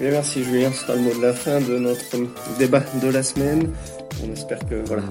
merci 0.00 0.42
Julien, 0.42 0.72
ce 0.72 0.80
sera 0.80 0.96
le 0.96 1.02
mot 1.02 1.14
de 1.14 1.22
la 1.22 1.34
fin 1.34 1.60
de 1.60 1.78
notre 1.78 2.16
débat 2.58 2.82
de 3.00 3.08
la 3.08 3.22
semaine. 3.22 3.72
On 4.24 4.32
espère 4.32 4.58
que 4.68 4.76
voilà, 4.86 5.02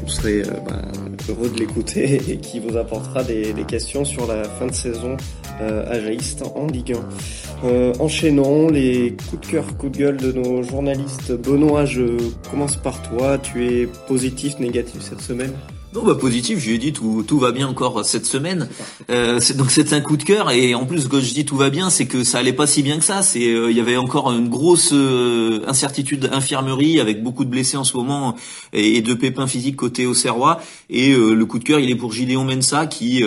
vous, 0.00 0.08
serez 0.08 0.42
euh, 0.42 0.50
bah, 0.66 0.82
heureux 1.28 1.48
de 1.48 1.58
l'écouter 1.58 2.20
et 2.30 2.38
qui 2.38 2.58
vous 2.58 2.76
apportera 2.76 3.22
des, 3.22 3.52
des, 3.52 3.64
questions 3.64 4.04
sur 4.04 4.26
la 4.26 4.44
fin 4.44 4.66
de 4.66 4.74
saison 4.74 5.16
euh, 5.60 5.90
ajaïste 5.90 6.42
en 6.54 6.66
Ligue 6.66 6.92
1. 6.92 7.66
Euh, 7.66 7.92
enchaînons 7.98 8.68
les 8.68 9.16
coups 9.30 9.46
de 9.46 9.52
cœur, 9.52 9.76
coups 9.78 9.92
de 9.92 9.98
gueule 9.98 10.16
de 10.16 10.32
nos 10.32 10.62
journalistes. 10.62 11.32
Benoît, 11.32 11.84
je 11.84 12.18
commence 12.50 12.76
par 12.76 13.02
toi. 13.02 13.38
Tu 13.38 13.66
es 13.66 13.86
positif, 14.06 14.58
négatif 14.58 15.00
cette 15.00 15.20
semaine? 15.20 15.52
Non, 15.96 16.02
bah 16.02 16.14
positif. 16.14 16.58
Je 16.58 16.68
lui 16.68 16.74
ai 16.74 16.78
dit 16.78 16.92
tout 16.92 17.24
tout 17.26 17.38
va 17.38 17.52
bien 17.52 17.66
encore 17.66 18.04
cette 18.04 18.26
semaine. 18.26 18.68
Euh, 19.08 19.40
donc 19.54 19.70
c'est 19.70 19.94
un 19.94 20.02
coup 20.02 20.18
de 20.18 20.24
cœur 20.24 20.50
et 20.50 20.74
en 20.74 20.84
plus 20.84 21.08
quand 21.08 21.20
je 21.20 21.32
dis 21.32 21.46
tout 21.46 21.56
va 21.56 21.70
bien, 21.70 21.88
c'est 21.88 22.04
que 22.04 22.22
ça 22.22 22.38
allait 22.38 22.52
pas 22.52 22.66
si 22.66 22.82
bien 22.82 22.98
que 22.98 23.04
ça. 23.04 23.22
C'est 23.22 23.48
euh, 23.48 23.70
il 23.70 23.76
y 23.78 23.80
avait 23.80 23.96
encore 23.96 24.30
une 24.30 24.50
grosse 24.50 24.90
euh, 24.92 25.62
incertitude 25.66 26.28
infirmerie 26.32 27.00
avec 27.00 27.22
beaucoup 27.22 27.46
de 27.46 27.50
blessés 27.50 27.78
en 27.78 27.84
ce 27.84 27.96
moment 27.96 28.36
et, 28.74 29.00
de 29.00 29.14
pépins 29.14 29.46
physiques 29.46 29.76
côté 29.76 30.04
au 30.04 30.12
Serrois. 30.12 30.60
Et 30.90 31.12
euh, 31.12 31.32
le 31.32 31.46
coup 31.46 31.58
de 31.58 31.64
cœur, 31.64 31.80
il 31.80 31.90
est 31.90 31.96
pour 31.96 32.12
Gideon 32.12 32.44
Mensa 32.44 32.86
qui 32.86 33.24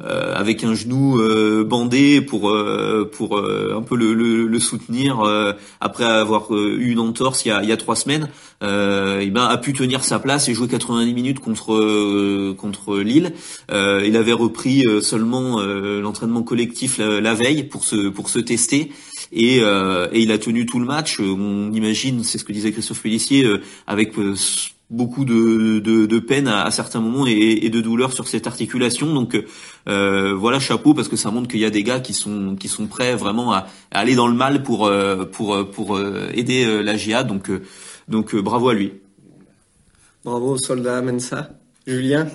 euh, 0.00 0.32
avec 0.32 0.62
un 0.62 0.74
genou 0.74 1.18
euh, 1.18 1.64
bandé 1.64 2.20
pour 2.20 2.50
euh, 2.50 3.10
pour 3.12 3.36
un 3.36 3.82
peu 3.82 3.96
le, 3.96 4.14
le, 4.14 4.46
le 4.46 4.60
soutenir 4.60 5.24
après 5.80 6.04
avoir 6.04 6.54
eu 6.54 6.92
une 6.92 7.00
entorse 7.00 7.44
il 7.44 7.48
y 7.48 7.50
a, 7.50 7.64
il 7.64 7.68
y 7.68 7.72
a 7.72 7.76
trois 7.76 7.96
semaines. 7.96 8.28
il 8.62 9.30
ben, 9.32 9.44
a 9.44 9.58
pu 9.58 9.72
tenir 9.72 10.04
sa 10.04 10.20
place 10.20 10.48
et 10.48 10.54
jouer 10.54 10.68
90 10.68 11.12
minutes 11.14 11.40
contre 11.40 12.52
contre 12.54 12.98
Lille. 12.98 13.32
il 13.70 14.16
avait 14.16 14.32
repris 14.32 14.84
seulement 15.02 15.60
l'entraînement 15.60 16.42
collectif 16.42 16.98
la, 16.98 17.34
veille 17.34 17.64
pour 17.64 17.84
se 17.84 18.08
pour 18.08 18.28
se 18.28 18.38
tester 18.38 18.92
et, 19.32 19.58
et 19.58 20.20
il 20.20 20.30
a 20.30 20.38
tenu 20.38 20.64
tout 20.66 20.78
le 20.78 20.86
match. 20.86 21.18
On 21.20 21.72
imagine, 21.72 22.22
c'est 22.22 22.38
ce 22.38 22.44
que 22.44 22.52
disait 22.52 22.72
Christophe 22.72 23.02
Pellissier, 23.02 23.46
avec 23.86 24.12
beaucoup 24.90 25.24
de, 25.24 25.80
de, 25.80 26.06
de 26.06 26.18
peine 26.18 26.48
à, 26.48 26.70
certains 26.70 27.00
moments 27.00 27.26
et, 27.26 27.32
et, 27.32 27.70
de 27.70 27.80
douleur 27.80 28.12
sur 28.12 28.26
cette 28.26 28.46
articulation. 28.46 29.12
Donc 29.12 29.38
euh, 29.88 30.34
voilà, 30.34 30.58
chapeau 30.58 30.94
parce 30.94 31.08
que 31.08 31.16
ça 31.16 31.30
montre 31.30 31.48
qu'il 31.48 31.60
y 31.60 31.64
a 31.64 31.70
des 31.70 31.82
gars 31.82 32.00
qui 32.00 32.14
sont 32.14 32.56
qui 32.56 32.68
sont 32.68 32.86
prêts 32.86 33.14
vraiment 33.14 33.52
à, 33.52 33.66
aller 33.90 34.14
dans 34.14 34.28
le 34.28 34.34
mal 34.34 34.62
pour 34.62 34.86
euh, 34.86 35.24
pour 35.24 35.70
pour 35.70 35.96
euh, 35.96 36.30
aider 36.32 36.82
la 36.82 36.96
GIA. 36.96 37.24
Donc 37.24 37.50
donc 38.08 38.34
bravo 38.36 38.68
à 38.70 38.74
lui. 38.74 38.92
Bravo 40.24 40.56
soldat 40.56 41.02
Mensa. 41.02 41.50
Julien, 41.86 42.26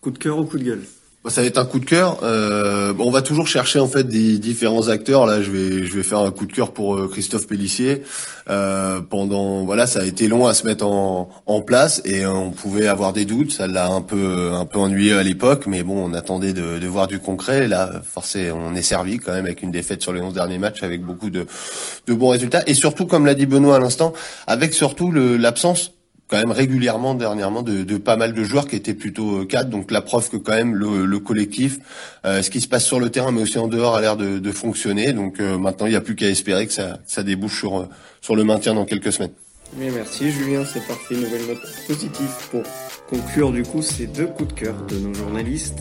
coup 0.00 0.10
de 0.10 0.18
cœur 0.18 0.38
ou 0.38 0.44
coup 0.44 0.58
de 0.58 0.64
gueule? 0.64 0.84
Ça 1.30 1.40
va 1.40 1.46
être 1.46 1.58
un 1.58 1.64
coup 1.64 1.78
de 1.78 1.84
cœur. 1.84 2.18
Euh, 2.24 2.92
on 2.98 3.10
va 3.10 3.22
toujours 3.22 3.46
chercher 3.46 3.78
en 3.78 3.86
fait 3.86 4.04
des 4.04 4.38
différents 4.38 4.88
acteurs. 4.88 5.24
Là, 5.24 5.40
je 5.40 5.50
vais 5.50 5.86
je 5.86 5.94
vais 5.94 6.02
faire 6.02 6.18
un 6.18 6.32
coup 6.32 6.46
de 6.46 6.52
cœur 6.52 6.72
pour 6.72 6.96
euh, 6.96 7.08
Christophe 7.08 7.46
Pellissier. 7.46 8.02
Euh, 8.50 9.00
pendant 9.00 9.64
voilà, 9.64 9.86
ça 9.86 10.00
a 10.00 10.04
été 10.04 10.26
long 10.26 10.46
à 10.48 10.54
se 10.54 10.66
mettre 10.66 10.84
en, 10.84 11.30
en 11.46 11.60
place 11.60 12.02
et 12.04 12.26
on 12.26 12.50
pouvait 12.50 12.88
avoir 12.88 13.12
des 13.12 13.24
doutes. 13.24 13.52
Ça 13.52 13.68
l'a 13.68 13.88
un 13.88 14.00
peu 14.00 14.50
un 14.52 14.64
peu 14.64 14.80
ennuyé 14.80 15.12
à 15.12 15.22
l'époque, 15.22 15.66
mais 15.68 15.84
bon, 15.84 16.10
on 16.10 16.12
attendait 16.12 16.52
de, 16.52 16.80
de 16.80 16.86
voir 16.88 17.06
du 17.06 17.20
concret. 17.20 17.68
Là, 17.68 18.02
forcément, 18.04 18.58
on 18.60 18.74
est 18.74 18.82
servi 18.82 19.18
quand 19.18 19.32
même 19.32 19.46
avec 19.46 19.62
une 19.62 19.70
défaite 19.70 20.02
sur 20.02 20.12
les 20.12 20.20
11 20.20 20.34
derniers 20.34 20.58
matchs, 20.58 20.82
avec 20.82 21.02
beaucoup 21.02 21.30
de 21.30 21.46
de 22.08 22.14
bons 22.14 22.30
résultats 22.30 22.64
et 22.66 22.74
surtout, 22.74 23.06
comme 23.06 23.26
l'a 23.26 23.34
dit 23.34 23.46
Benoît 23.46 23.76
à 23.76 23.78
l'instant, 23.78 24.12
avec 24.48 24.74
surtout 24.74 25.12
l'absence 25.12 25.92
quand 26.32 26.38
même 26.38 26.50
régulièrement 26.50 27.14
dernièrement 27.14 27.60
de, 27.62 27.82
de, 27.82 27.98
pas 27.98 28.16
mal 28.16 28.32
de 28.32 28.42
joueurs 28.42 28.66
qui 28.66 28.74
étaient 28.74 28.94
plutôt 28.94 29.40
euh, 29.40 29.44
cadres. 29.44 29.68
Donc 29.68 29.90
la 29.90 30.00
preuve 30.00 30.30
que 30.30 30.38
quand 30.38 30.54
même 30.54 30.74
le, 30.74 31.04
le 31.04 31.18
collectif, 31.18 31.78
euh, 32.24 32.40
ce 32.40 32.48
qui 32.48 32.62
se 32.62 32.68
passe 32.68 32.86
sur 32.86 32.98
le 32.98 33.10
terrain 33.10 33.32
mais 33.32 33.42
aussi 33.42 33.58
en 33.58 33.68
dehors 33.68 33.96
a 33.96 34.00
l'air 34.00 34.16
de, 34.16 34.38
de, 34.38 34.50
fonctionner. 34.50 35.12
Donc 35.12 35.40
euh, 35.40 35.58
maintenant 35.58 35.84
il 35.84 35.90
n'y 35.90 35.96
a 35.96 36.00
plus 36.00 36.16
qu'à 36.16 36.30
espérer 36.30 36.66
que 36.66 36.72
ça, 36.72 37.00
ça 37.04 37.22
débouche 37.22 37.58
sur, 37.58 37.86
sur 38.22 38.34
le 38.34 38.44
maintien 38.44 38.72
dans 38.72 38.86
quelques 38.86 39.12
semaines. 39.12 39.32
merci 39.76 40.30
Julien, 40.30 40.64
c'est 40.64 40.86
parti. 40.86 41.16
Nouvelle 41.16 41.48
note 41.48 41.86
positive 41.86 42.30
pour 42.50 42.62
conclure 43.10 43.52
du 43.52 43.62
coup 43.62 43.82
ces 43.82 44.06
deux 44.06 44.26
coups 44.26 44.54
de 44.54 44.58
cœur 44.58 44.74
de 44.88 44.96
nos 45.00 45.12
journalistes. 45.12 45.80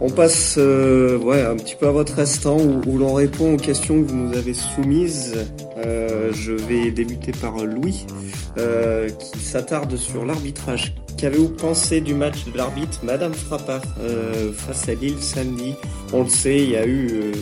On 0.00 0.10
passe 0.10 0.56
euh, 0.58 1.18
ouais, 1.18 1.42
un 1.42 1.56
petit 1.56 1.74
peu 1.74 1.86
à 1.88 1.90
votre 1.90 2.18
instant 2.18 2.58
où, 2.58 2.98
l'on 2.98 3.14
répond 3.14 3.54
aux 3.54 3.56
questions 3.56 4.02
que 4.02 4.08
vous 4.08 4.16
nous 4.16 4.36
avez 4.36 4.52
soumises. 4.52 5.34
Euh, 5.78 6.32
je 6.34 6.52
vais 6.52 6.90
débuter 6.90 7.32
par 7.32 7.64
Louis 7.64 8.06
euh, 8.58 9.08
qui 9.08 9.38
s'attarde 9.38 9.96
sur 9.96 10.26
l'arbitrage. 10.26 10.94
Qu'avez-vous 11.16 11.48
pensé 11.48 12.02
du 12.02 12.12
match 12.12 12.44
de 12.44 12.56
l'arbitre 12.56 13.00
Madame 13.02 13.32
Frappard 13.32 13.82
euh, 14.00 14.52
face 14.52 14.88
à 14.90 14.94
Lille 14.94 15.20
samedi? 15.20 15.74
On 16.12 16.24
le 16.24 16.28
sait, 16.28 16.58
il 16.58 16.70
y 16.70 16.76
a 16.76 16.86
eu 16.86 17.32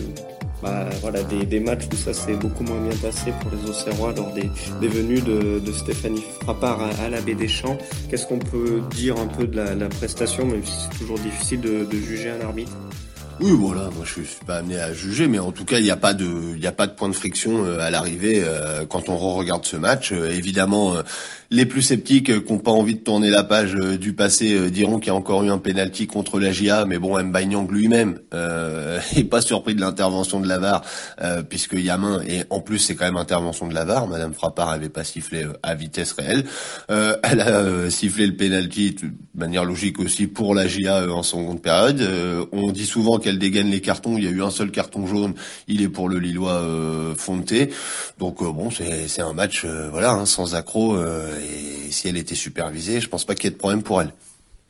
bah, 0.65 0.89
voilà, 1.03 1.23
des, 1.23 1.61
matchs 1.61 1.85
où 1.93 1.97
ça 1.97 2.15
s'est 2.15 2.37
beaucoup 2.37 2.65
moins 2.65 2.81
bien 2.81 2.97
passé 2.97 3.35
pour 3.43 3.51
les 3.51 3.69
Auxerrois 3.69 4.15
lors 4.17 4.33
des, 4.33 4.89
venues 4.89 5.21
de, 5.21 5.73
Stéphanie 5.73 6.25
Frappard 6.41 6.81
à, 6.81 6.89
à 7.05 7.11
la 7.11 7.21
des 7.21 7.49
Champs. 7.49 7.77
Qu'est-ce 8.09 8.27
qu'on 8.27 8.39
peut 8.39 8.81
dire 8.97 9.19
un 9.19 9.27
peu 9.27 9.47
de 9.47 9.57
la, 9.57 9.89
prestation, 9.91 10.47
même 10.47 10.65
si 10.65 10.73
c'est 10.73 10.99
toujours 10.99 11.19
difficile 11.19 11.61
de 11.61 11.87
juger 11.93 12.31
un 12.31 12.41
arbitre? 12.41 12.73
Oui, 13.41 13.51
voilà, 13.51 13.91
moi 13.97 14.05
je 14.05 14.23
suis 14.23 14.45
pas 14.47 14.57
amené 14.57 14.79
à 14.79 14.93
juger, 14.93 15.27
mais 15.27 15.41
en 15.41 15.51
tout 15.51 15.65
cas, 15.65 15.79
il 15.79 15.85
n'y 15.85 15.91
a 15.91 15.97
pas 15.97 16.15
de, 16.15 16.25
il 16.55 16.61
n'y 16.61 16.67
a 16.67 16.73
pas 16.73 16.87
de 16.87 16.93
point 16.93 17.09
de 17.09 17.15
friction 17.15 17.65
euh, 17.65 17.81
à 17.81 17.91
l'arrivée 17.91 18.43
euh, 18.45 18.87
quand 18.87 19.09
on 19.09 19.17
re-regarde 19.17 19.65
ce 19.65 19.77
match. 19.77 20.13
Euh, 20.13 20.31
évidemment, 20.31 20.95
les 21.51 21.67
plus 21.67 21.83
sceptiques 21.83 22.45
qui 22.45 22.53
n'ont 22.53 22.59
pas 22.59 22.71
envie 22.71 22.95
de 22.95 23.01
tourner 23.01 23.31
la 23.31 23.45
page 23.45 23.75
du 23.75 24.13
passé 24.13 24.71
diront 24.71 24.99
qu'il 24.99 25.09
y 25.09 25.11
a 25.11 25.15
encore 25.15 25.45
eu 25.45 25.51
un 25.51 25.59
penalty 25.59 26.07
contre 26.07 26.41
la 26.41 26.53
GIA, 26.53 26.85
mais 26.85 26.99
bon, 26.99 27.23
Mbanyang 27.23 27.71
lui-même 27.71 28.19
euh, 28.33 28.99
est 29.17 29.25
pas 29.25 29.41
surpris 29.41 29.75
de 29.75 29.81
l'intervention 29.81 30.41
de 30.41 30.49
Lavar, 30.49 30.83
euh, 31.21 31.43
puisque 31.43 31.75
y 31.75 31.91
a 31.91 31.99
main, 31.99 32.23
et 32.27 32.45
en 32.51 32.61
plus 32.61 32.79
c'est 32.79 32.95
quand 32.95 33.05
même 33.05 33.17
intervention 33.17 33.67
de 33.69 33.75
Lavar. 33.75 34.09
Madame 34.09 34.33
Frappard 34.33 34.69
avait 34.69 34.89
pas 34.89 35.05
sifflé 35.05 35.45
à 35.63 35.75
vitesse 35.75 36.13
réelle, 36.13 36.45
elle 36.89 37.41
a 37.41 37.91
sifflé 37.91 38.27
le 38.27 38.37
penalty 38.37 38.95
de 38.95 39.11
manière 39.35 39.65
logique 39.65 39.99
aussi 40.01 40.27
pour 40.27 40.55
la 40.55 40.67
GIA 40.67 41.09
en 41.13 41.23
seconde 41.23 41.63
période. 41.63 42.03
on 42.53 42.71
dit 42.73 42.87
souvent 42.87 43.19
qu'elle 43.25 43.39
dégaine 43.39 43.71
les 43.71 43.81
cartons. 43.81 44.19
Il 44.19 44.25
y 44.25 44.29
a 44.29 44.31
eu 44.31 44.43
un 44.43 44.51
seul 44.51 44.71
carton 44.71 45.07
jaune. 45.07 45.35
Il 45.67 45.81
est 45.81 45.89
pour 45.89 46.11
le 46.11 46.19
Lillois 46.19 46.61
euh, 46.61 47.15
Fonté. 47.15 47.71
Donc 48.19 48.43
euh, 48.43 48.53
bon, 48.53 48.71
c'est 48.71 49.23
un 49.23 49.33
match 49.33 49.63
euh, 49.65 49.89
voilà 49.91 50.13
hein, 50.13 50.27
sans 50.27 50.55
accro. 50.55 50.95
Euh, 50.95 51.35
et 51.41 51.91
si 51.91 52.07
elle 52.09 52.19
était 52.19 52.35
supervisée, 52.35 53.01
je 53.01 53.09
pense 53.09 53.25
pas 53.25 53.35
qu'il 53.35 53.45
y 53.45 53.49
ait 53.49 53.53
de 53.53 53.57
problème 53.57 53.83
pour 53.83 54.03
elle. 54.03 54.13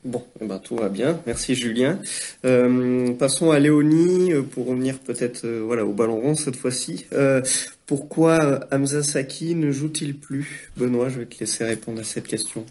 Bon, 0.05 0.23
eh 0.41 0.47
ben, 0.47 0.59
tout 0.59 0.77
va 0.77 0.89
bien. 0.89 1.19
Merci 1.27 1.55
Julien. 1.55 1.99
Euh, 2.45 3.13
passons 3.15 3.51
à 3.51 3.59
Léonie 3.59 4.31
pour 4.53 4.67
revenir 4.67 4.99
peut-être 4.99 5.47
voilà 5.47 5.85
au 5.85 5.93
ballon 5.93 6.21
rond 6.21 6.37
cette 6.37 6.57
fois-ci. 6.57 7.07
Euh, 7.13 7.43
pourquoi 7.87 8.61
Hamza 8.71 9.03
Saki 9.03 9.57
ne 9.57 9.73
joue-t-il 9.73 10.15
plus? 10.15 10.71
Benoît, 10.77 11.09
je 11.09 11.19
vais 11.19 11.27
te 11.27 11.41
laisser 11.41 11.65
répondre 11.65 12.01
à 12.01 12.05
cette 12.05 12.29
question. 12.29 12.65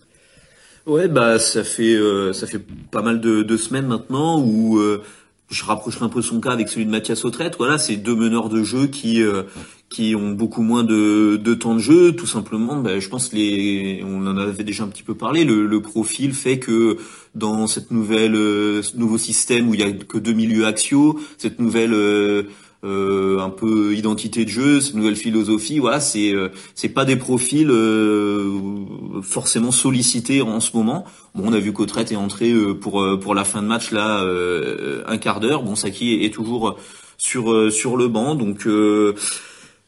Ouais, 0.86 1.08
bah 1.08 1.39
ça 1.39 1.63
fait 1.63 1.98
ça 2.34 2.46
fait 2.46 2.62
pas 2.91 3.02
mal 3.02 3.22
de, 3.22 3.41
de 3.41 3.58
semaines 3.58 3.88
maintenant 3.88 4.39
où 4.41 4.78
je 5.54 5.63
rapprocherai 5.63 6.06
un 6.06 6.10
peu 6.10 6.22
son 6.22 6.39
cas 6.39 6.52
avec 6.52 6.68
celui 6.68 6.86
de 6.86 6.92
Mathias 6.92 7.24
Autrette. 7.26 7.56
Voilà, 7.58 7.78
c'est 7.78 7.96
deux 7.96 8.16
meneurs 8.16 8.50
de 8.50 8.63
jeu 8.63 8.88
qui 8.88 9.22
euh, 9.22 9.44
qui 9.89 10.16
ont 10.16 10.32
beaucoup 10.32 10.63
moins 10.63 10.84
de, 10.84 11.38
de 11.38 11.54
temps 11.54 11.76
de 11.76 11.80
jeu, 11.80 12.13
tout 12.13 12.26
simplement. 12.26 12.78
Ben, 12.78 13.00
je 13.00 13.08
pense 13.10 13.32
les, 13.32 14.04
on 14.04 14.26
en 14.26 14.38
avait 14.38 14.63
déjà 14.63 14.84
un 14.84 14.88
petit 14.88 15.04
peu 15.04 15.13
parlé. 15.13 15.46
Le, 15.46 15.68
le 15.68 15.82
profil 15.82 16.34
fait 16.34 16.58
que 16.58 16.98
dans 17.36 17.68
cette 17.68 17.92
nouvelle, 17.92 18.36
euh, 18.36 18.82
ce 18.82 18.98
nouveau 18.98 19.20
système 19.20 19.70
où 19.70 19.76
il 19.76 19.82
y 19.82 19.84
a 19.84 19.92
que 19.92 20.18
deux 20.18 20.34
milieux 20.34 20.66
axiaux, 20.66 21.20
cette 21.38 21.60
nouvelle 21.60 21.94
euh, 21.94 22.44
euh, 22.84 23.39
un 23.39 23.50
peu 23.50 23.96
identité 23.96 24.46
de 24.46 24.50
jeu, 24.50 24.82
cette 24.82 24.96
nouvelle 24.96 25.15
philosophie, 25.15 25.80
voilà, 25.80 26.00
c'est 26.00 26.34
c'est 26.76 26.89
pas 26.89 27.06
des 27.06 27.15
profils 27.15 27.72
forcément 29.22 29.72
sollicités 29.72 30.41
en 30.41 30.60
ce 30.60 30.76
moment. 30.76 31.06
Bon, 31.36 31.43
on 31.48 31.54
a 31.54 31.60
vu 31.60 31.74
qu'Autrette 31.74 32.12
est 32.12 32.17
entré 32.17 32.54
pour 32.80 33.06
pour 33.19 33.36
la 33.36 33.43
fin 33.43 33.62
de 33.62 33.67
match 33.67 33.91
là 33.91 34.26
un 35.08 35.17
quart 35.17 35.39
d'heure. 35.39 35.63
Bon, 35.63 35.76
Saki 35.76 36.13
est, 36.13 36.26
est 36.26 36.34
toujours 36.34 36.78
sur 37.17 37.72
sur 37.72 37.98
le 37.98 38.08
banc, 38.08 38.36
donc 38.36 38.67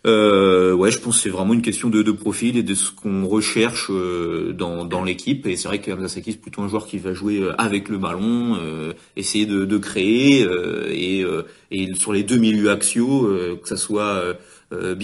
euh, 0.06 0.74
ouais, 0.74 0.92
je 0.92 1.00
pense 1.00 1.18
que 1.18 1.24
c'est 1.24 1.30
vraiment 1.30 1.54
une 1.54 1.62
question 1.62 1.90
de, 1.90 2.12
profil 2.12 2.58
et 2.58 2.64
de 2.64 2.76
ce 2.76 2.92
qu'on 2.92 3.26
recherche 3.26 3.88
euh, 3.90 4.54
dans, 4.54 5.04
l'équipe. 5.04 5.46
Et 5.48 5.56
c'est 5.56 5.68
vrai 5.68 5.80
que 5.80 6.08
c'est 6.08 6.22
plutôt 6.40 6.62
un 6.62 6.68
joueur 6.68 6.88
qui 6.88 6.98
va 6.98 7.14
jouer 7.14 7.40
euh, 7.40 7.60
avec 7.60 7.90
le 7.90 7.98
ballon, 7.98 8.58
euh, 8.62 8.94
essayer 9.16 9.46
de, 9.46 9.78
créer 9.78 10.48
et, 10.92 11.26
et, 11.72 11.96
sur 11.96 12.14
les 12.14 12.24
deux 12.24 12.38
milieux 12.38 12.72
axiaux, 12.72 13.30
que 13.62 13.68
ça 13.68 13.78
soit 13.78 14.36
euh, 14.74 14.96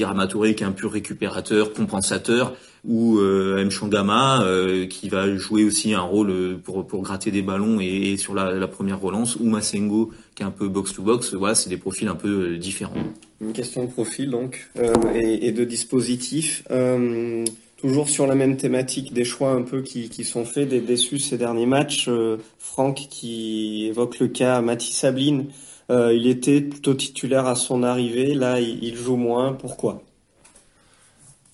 un 0.61 0.71
pur 0.71 0.91
récupérateur, 0.91 1.73
compensateur, 1.73 2.53
ou 2.83 3.19
euh, 3.19 3.59
M. 3.59 3.69
Changama 3.69 4.43
qui 4.89 5.09
va 5.09 5.35
jouer 5.35 5.63
aussi 5.63 5.93
un 5.93 6.01
rôle 6.01 6.57
pour, 6.63 6.85
pour 6.87 7.01
gratter 7.01 7.31
des 7.31 7.41
ballons 7.41 7.79
et, 7.79 8.17
sur 8.17 8.33
la, 8.33 8.51
la, 8.53 8.67
première 8.67 8.99
relance, 8.99 9.35
ou 9.35 9.45
Masengo 9.45 10.11
qui 10.35 10.43
est 10.43 10.45
un 10.45 10.51
peu 10.51 10.67
box-to-box. 10.67 11.35
Voilà, 11.35 11.55
c'est 11.55 11.69
des 11.69 11.77
profils 11.77 12.07
un 12.07 12.15
peu 12.15 12.57
différents. 12.57 12.93
Une 13.41 13.53
question 13.53 13.83
de 13.83 13.89
profil 13.89 14.29
donc 14.29 14.69
euh, 14.77 14.93
et, 15.15 15.47
et, 15.47 15.51
de 15.51 15.63
dispositif. 15.63 16.63
Euh, 16.71 17.43
toujours 17.77 18.09
sur 18.09 18.27
la 18.27 18.35
même 18.35 18.57
thématique 18.57 19.13
des 19.13 19.25
choix 19.25 19.51
un 19.51 19.63
peu 19.63 19.81
qui, 19.81 20.09
qui 20.09 20.23
sont 20.23 20.45
faits, 20.45 20.69
des 20.69 20.79
déçus 20.79 21.19
ces 21.19 21.37
derniers 21.37 21.65
matchs. 21.65 22.07
Euh, 22.07 22.37
Franck 22.59 23.07
qui 23.09 23.87
évoque 23.87 24.19
le 24.19 24.27
cas 24.27 24.61
Mathis 24.61 24.95
Sabline. 24.95 25.47
Euh, 25.89 26.13
il 26.13 26.27
était 26.27 26.61
plutôt 26.61 26.93
titulaire 26.93 27.47
à 27.47 27.55
son 27.55 27.83
arrivée. 27.83 28.33
Là, 28.33 28.59
il, 28.61 28.83
il 28.83 28.95
joue 28.95 29.17
moins. 29.17 29.53
Pourquoi? 29.53 30.03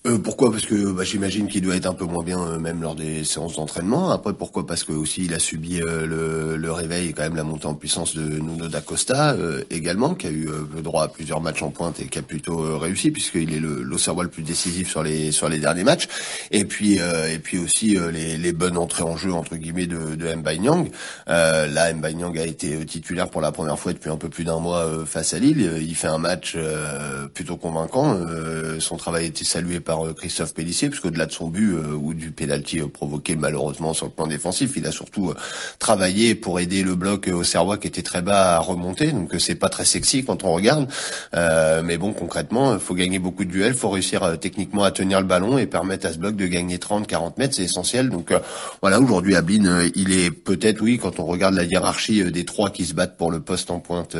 Euh, 0.08 0.18
pourquoi? 0.18 0.50
Parce 0.50 0.64
que 0.64 0.92
bah, 0.92 1.04
j'imagine 1.04 1.48
qu'il 1.48 1.62
doit 1.62 1.76
être 1.76 1.86
un 1.86 1.94
peu 1.94 2.04
moins 2.04 2.24
bien 2.24 2.40
euh, 2.40 2.58
même 2.58 2.80
lors 2.80 2.94
des 2.94 3.24
séances 3.24 3.56
d'entraînement. 3.56 4.10
Après, 4.10 4.32
pourquoi? 4.32 4.66
Parce 4.66 4.84
que 4.84 4.92
aussi 4.92 5.24
il 5.24 5.34
a 5.34 5.38
subi 5.38 5.80
euh, 5.80 6.06
le, 6.06 6.56
le, 6.56 6.72
réveil 6.72 7.08
et 7.08 7.12
quand 7.12 7.22
même 7.22 7.36
la 7.36 7.44
montée 7.44 7.66
en 7.66 7.74
puissance 7.74 8.14
de 8.14 8.22
Nuno 8.22 8.68
da 8.68 8.80
Costa 8.80 9.36
également, 9.70 10.14
qui 10.14 10.26
a 10.26 10.30
eu 10.30 10.48
le 10.74 10.82
droit 10.82 11.04
à 11.04 11.08
plusieurs 11.08 11.40
matchs 11.40 11.62
en 11.62 11.70
pointe 11.70 12.00
et 12.00 12.06
qui 12.06 12.18
a 12.18 12.22
plutôt 12.22 12.78
réussi 12.78 13.10
puisqu'il 13.10 13.52
est 13.52 13.60
l'Auxerrois 13.60 14.24
le, 14.24 14.30
plus 14.30 14.42
décisif 14.42 14.88
sur 14.90 15.02
les 15.02 15.32
sur 15.32 15.48
les 15.48 15.58
derniers 15.58 15.84
matchs. 15.84 16.08
Et 16.50 16.64
puis 16.64 16.94
et 16.98 17.38
puis 17.42 17.58
aussi 17.58 17.96
les, 18.12 18.36
les, 18.36 18.52
bonnes 18.52 18.76
entrées 18.76 19.02
en 19.02 19.16
jeu 19.16 19.32
entre 19.32 19.56
guillemets 19.56 19.86
de, 19.86 20.14
de 20.14 20.26
Nyang. 20.58 20.90
là, 21.26 21.92
Nyang 21.92 22.38
a 22.38 22.46
été 22.46 22.84
titulaire 22.86 23.28
pour 23.28 23.40
la 23.40 23.52
première 23.52 23.78
fois 23.78 23.92
depuis 23.92 24.10
un 24.10 24.16
peu 24.16 24.28
plus 24.28 24.44
d'un 24.44 24.60
mois 24.60 25.04
face 25.06 25.34
à 25.34 25.38
Lille. 25.38 25.78
Il 25.80 25.94
fait 25.94 26.08
un 26.08 26.18
match 26.18 26.56
plutôt 27.34 27.56
convaincant. 27.56 28.16
son 28.78 28.96
travail 28.96 29.24
a 29.24 29.28
été 29.28 29.44
salué 29.44 29.80
par 29.80 29.97
euh, 30.06 30.12
Christophe 30.14 30.54
Pellissier, 30.54 30.88
puisque 30.88 31.06
au-delà 31.06 31.26
de 31.26 31.32
son 31.32 31.48
but 31.48 31.72
euh, 31.72 31.92
ou 31.94 32.14
du 32.14 32.30
penalty 32.30 32.80
euh, 32.80 32.88
provoqué 32.88 33.36
malheureusement 33.36 33.94
sur 33.94 34.06
le 34.06 34.12
plan 34.12 34.26
défensif, 34.26 34.72
il 34.76 34.86
a 34.86 34.92
surtout 34.92 35.32
travaillé 35.78 36.34
pour 36.34 36.60
aider 36.60 36.82
le 36.82 36.94
bloc 36.94 37.28
au 37.28 37.42
Serrois 37.42 37.78
qui 37.78 37.86
était 37.86 38.02
très 38.02 38.22
bas 38.22 38.56
à 38.56 38.58
remonter. 38.58 39.12
Donc 39.12 39.34
c'est 39.38 39.54
pas 39.54 39.68
très 39.68 39.84
sexy 39.84 40.24
quand 40.24 40.44
on 40.44 40.52
regarde, 40.52 40.88
mais 41.84 41.96
bon 41.96 42.12
concrètement, 42.12 42.74
il 42.74 42.80
faut 42.80 42.94
gagner 42.94 43.18
beaucoup 43.18 43.44
de 43.44 43.50
duels, 43.50 43.74
faut 43.74 43.90
réussir 43.90 44.38
techniquement 44.40 44.84
à 44.84 44.90
tenir 44.90 45.20
le 45.20 45.26
ballon 45.26 45.58
et 45.58 45.66
permettre 45.66 46.06
à 46.06 46.12
ce 46.12 46.18
bloc 46.18 46.36
de 46.36 46.46
gagner 46.46 46.78
30-40 46.78 47.34
mètres, 47.38 47.54
c'est 47.54 47.64
essentiel. 47.64 48.10
Donc 48.10 48.32
voilà, 48.80 49.00
aujourd'hui 49.00 49.34
Ablin, 49.34 49.88
il 49.94 50.12
est 50.12 50.30
peut-être 50.30 50.80
oui 50.80 50.98
quand 50.98 51.20
on 51.20 51.24
regarde 51.24 51.54
la 51.54 51.64
hiérarchie 51.64 52.30
des 52.30 52.44
trois 52.44 52.70
qui 52.70 52.84
se 52.84 52.94
battent 52.94 53.16
pour 53.16 53.30
le 53.30 53.40
poste 53.40 53.70
en 53.70 53.80
pointe 53.80 54.16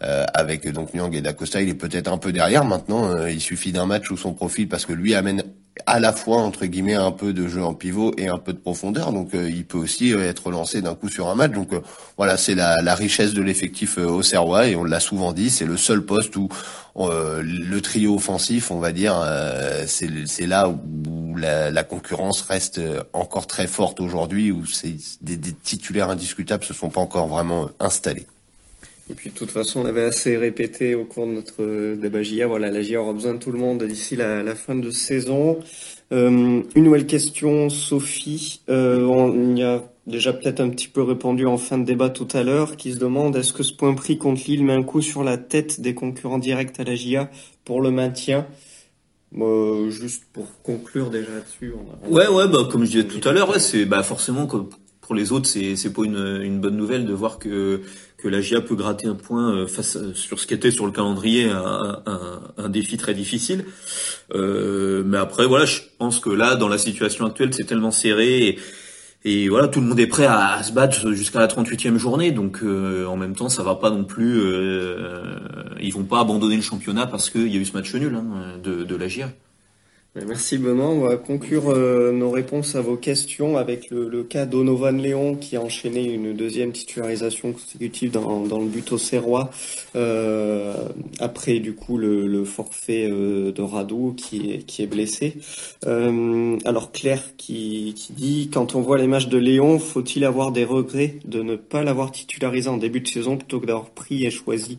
avec 0.00 0.68
donc 0.70 0.94
Nyang 0.94 1.14
et 1.14 1.20
Dacosta, 1.20 1.60
il 1.60 1.68
est 1.68 1.74
peut-être 1.74 2.08
un 2.08 2.18
peu 2.18 2.32
derrière. 2.32 2.64
Maintenant, 2.64 3.26
il 3.26 3.40
suffit 3.40 3.72
d'un 3.72 3.86
match 3.86 4.10
où 4.10 4.16
son 4.16 4.32
profil 4.32 4.68
parce 4.68 4.86
que 4.86 4.92
lui 4.92 5.03
amène 5.12 5.42
à 5.86 6.00
la 6.00 6.12
fois 6.12 6.38
entre 6.38 6.66
guillemets 6.66 6.94
un 6.94 7.10
peu 7.10 7.32
de 7.32 7.48
jeu 7.48 7.62
en 7.62 7.74
pivot 7.74 8.12
et 8.16 8.28
un 8.28 8.38
peu 8.38 8.52
de 8.52 8.58
profondeur. 8.58 9.12
Donc 9.12 9.34
euh, 9.34 9.48
il 9.48 9.64
peut 9.64 9.78
aussi 9.78 10.12
euh, 10.12 10.28
être 10.28 10.50
lancé 10.50 10.82
d'un 10.82 10.94
coup 10.94 11.08
sur 11.08 11.28
un 11.28 11.34
match. 11.34 11.52
Donc 11.52 11.72
euh, 11.72 11.80
voilà 12.16 12.36
c'est 12.36 12.54
la, 12.54 12.80
la, 12.80 12.94
richesse 12.94 13.34
de 13.34 13.42
l'effectif 13.42 13.98
au 13.98 14.22
Serrois 14.22 14.68
et 14.68 14.76
on 14.76 14.84
l'a 14.84 15.00
souvent 15.00 15.32
dit 15.32 15.50
c'est 15.50 15.66
le 15.66 15.76
seul 15.76 16.04
poste 16.04 16.36
où 16.36 16.48
le 16.96 17.80
trio 17.80 18.14
offensif 18.14 18.70
on 18.70 18.78
va 18.78 18.92
dire 18.92 19.16
c'est 19.86 20.46
là 20.46 20.68
où 20.68 21.36
la, 21.36 21.82
concurrence 21.82 22.42
reste 22.42 22.80
encore 23.12 23.48
très 23.48 23.66
forte 23.66 24.00
aujourd'hui 24.00 24.52
où 24.52 24.62
des, 25.20 25.36
des 25.36 25.52
titulaires 25.52 26.10
indiscutables 26.10 26.62
se 26.62 26.72
sont 26.72 26.90
pas 26.90 27.00
encore 27.00 27.26
vraiment 27.26 27.68
installés 27.80 28.26
et 29.10 29.14
puis 29.14 29.30
de 29.30 29.34
toute 29.34 29.50
façon, 29.50 29.80
on 29.80 29.84
avait 29.84 30.04
assez 30.04 30.36
répété 30.36 30.94
au 30.94 31.04
cours 31.04 31.26
de 31.26 31.32
notre 31.32 31.94
débat 31.94 32.22
GIA. 32.22 32.46
Voilà, 32.46 32.70
la 32.70 32.80
GIA 32.80 33.02
aura 33.02 33.12
besoin 33.12 33.34
de 33.34 33.38
tout 33.38 33.52
le 33.52 33.58
monde 33.58 33.82
d'ici 33.82 34.16
la, 34.16 34.54
fin 34.54 34.74
de 34.74 34.90
saison. 34.90 35.58
Euh, 36.12 36.62
une 36.74 36.84
nouvelle 36.84 37.06
question, 37.06 37.68
Sophie. 37.68 38.62
Euh, 38.70 39.02
on 39.04 39.56
y 39.56 39.62
a 39.62 39.82
déjà 40.06 40.32
peut-être 40.32 40.60
un 40.60 40.70
petit 40.70 40.88
peu 40.88 41.02
répondu 41.02 41.46
en 41.46 41.58
fin 41.58 41.76
de 41.76 41.84
débat 41.84 42.08
tout 42.08 42.28
à 42.32 42.42
l'heure, 42.42 42.76
qui 42.76 42.92
se 42.92 42.98
demande 42.98 43.36
est-ce 43.36 43.52
que 43.52 43.62
ce 43.62 43.74
point 43.74 43.94
pris 43.94 44.16
contre 44.16 44.42
Lille 44.46 44.64
met 44.64 44.72
un 44.72 44.82
coup 44.82 45.02
sur 45.02 45.22
la 45.22 45.36
tête 45.36 45.80
des 45.80 45.94
concurrents 45.94 46.38
directs 46.38 46.78
à 46.80 46.84
la 46.84 46.94
GIA 46.94 47.30
pour 47.64 47.82
le 47.82 47.90
maintien? 47.90 48.46
Euh, 49.38 49.90
juste 49.90 50.24
pour 50.32 50.46
conclure 50.62 51.10
déjà 51.10 51.30
là-dessus. 51.30 51.74
Ouais, 52.06 52.28
ouais, 52.28 52.48
bah 52.48 52.68
comme 52.70 52.84
je 52.84 52.90
disais 52.92 53.04
tout 53.04 53.28
à 53.28 53.32
l'heure, 53.32 53.50
ouais, 53.50 53.58
c'est 53.58 53.84
bah 53.84 54.02
forcément 54.04 54.46
que 54.46 54.58
pour 55.04 55.14
les 55.14 55.32
autres, 55.32 55.46
c'est 55.46 55.76
c'est 55.76 55.92
pas 55.92 56.02
une, 56.04 56.40
une 56.42 56.60
bonne 56.60 56.76
nouvelle 56.76 57.04
de 57.04 57.12
voir 57.12 57.38
que 57.38 57.82
que 58.16 58.28
la 58.28 58.40
GIA 58.40 58.62
peut 58.62 58.74
gratter 58.74 59.06
un 59.06 59.14
point 59.14 59.54
euh, 59.54 59.66
face 59.66 59.98
sur 60.14 60.40
ce 60.40 60.46
qui 60.46 60.54
était 60.54 60.70
sur 60.70 60.86
le 60.86 60.92
calendrier 60.92 61.50
un, 61.50 62.02
un, 62.06 62.40
un 62.56 62.68
défi 62.70 62.96
très 62.96 63.12
difficile. 63.12 63.66
Euh, 64.34 65.02
mais 65.04 65.18
après, 65.18 65.46
voilà, 65.46 65.66
je 65.66 65.80
pense 65.98 66.20
que 66.20 66.30
là, 66.30 66.56
dans 66.56 66.68
la 66.68 66.78
situation 66.78 67.26
actuelle, 67.26 67.52
c'est 67.52 67.64
tellement 67.64 67.90
serré. 67.90 68.58
Et, 69.26 69.48
voilà, 69.48 69.68
tout 69.68 69.80
le 69.80 69.86
monde 69.86 70.00
est 70.00 70.06
prêt 70.06 70.26
à, 70.26 70.62
se 70.62 70.72
battre 70.72 71.12
jusqu'à 71.12 71.38
la 71.40 71.48
38e 71.48 71.96
journée. 71.96 72.30
Donc, 72.30 72.60
euh, 72.62 73.06
en 73.06 73.16
même 73.16 73.34
temps, 73.34 73.50
ça 73.50 73.62
va 73.62 73.74
pas 73.74 73.90
non 73.90 74.04
plus. 74.04 74.40
Euh, 74.40 75.36
ils 75.80 75.92
vont 75.92 76.04
pas 76.04 76.20
abandonner 76.20 76.56
le 76.56 76.62
championnat 76.62 77.06
parce 77.06 77.28
qu'il 77.28 77.48
y 77.48 77.56
a 77.56 77.60
eu 77.60 77.64
ce 77.64 77.72
match 77.72 77.94
nul 77.94 78.14
hein, 78.14 78.58
de, 78.62 78.84
de. 78.84 78.98
Merci 80.16 80.58
Benoît. 80.58 80.90
On 80.90 81.00
va 81.00 81.16
conclure 81.16 81.70
euh, 81.70 82.12
nos 82.12 82.30
réponses 82.30 82.76
à 82.76 82.80
vos 82.80 82.96
questions 82.96 83.56
avec 83.56 83.90
le, 83.90 84.22
cas 84.22 84.46
d'Onovan 84.46 84.96
Léon 84.96 85.34
qui 85.34 85.56
a 85.56 85.60
enchaîné 85.60 86.04
une 86.04 86.32
deuxième 86.32 86.70
titularisation 86.70 87.52
consécutive 87.52 88.12
dans, 88.12 88.60
le 88.60 88.66
but 88.66 88.92
au 88.92 88.98
Serrois 88.98 89.50
euh, 89.96 90.72
après 91.18 91.58
du 91.58 91.74
coup 91.74 91.98
le, 91.98 92.44
forfait 92.44 93.10
euh, 93.10 93.50
de 93.50 93.60
Radou 93.60 94.14
qui 94.16 94.52
est, 94.52 94.86
blessé. 94.86 95.36
Alors 95.84 96.92
Claire 96.92 97.34
qui, 97.36 97.94
dit 98.10 98.50
quand 98.52 98.76
on 98.76 98.82
voit 98.82 98.98
les 98.98 99.08
matchs 99.08 99.28
de 99.28 99.38
Léon, 99.38 99.80
faut-il 99.80 100.24
avoir 100.24 100.52
des 100.52 100.64
regrets 100.64 101.16
de 101.24 101.42
ne 101.42 101.56
pas 101.56 101.82
l'avoir 101.82 102.12
titularisé 102.12 102.68
en 102.68 102.76
début 102.76 103.00
de 103.00 103.08
saison 103.08 103.36
plutôt 103.36 103.58
que 103.58 103.66
d'avoir 103.66 103.90
pris 103.90 104.24
et 104.24 104.30
choisi 104.30 104.78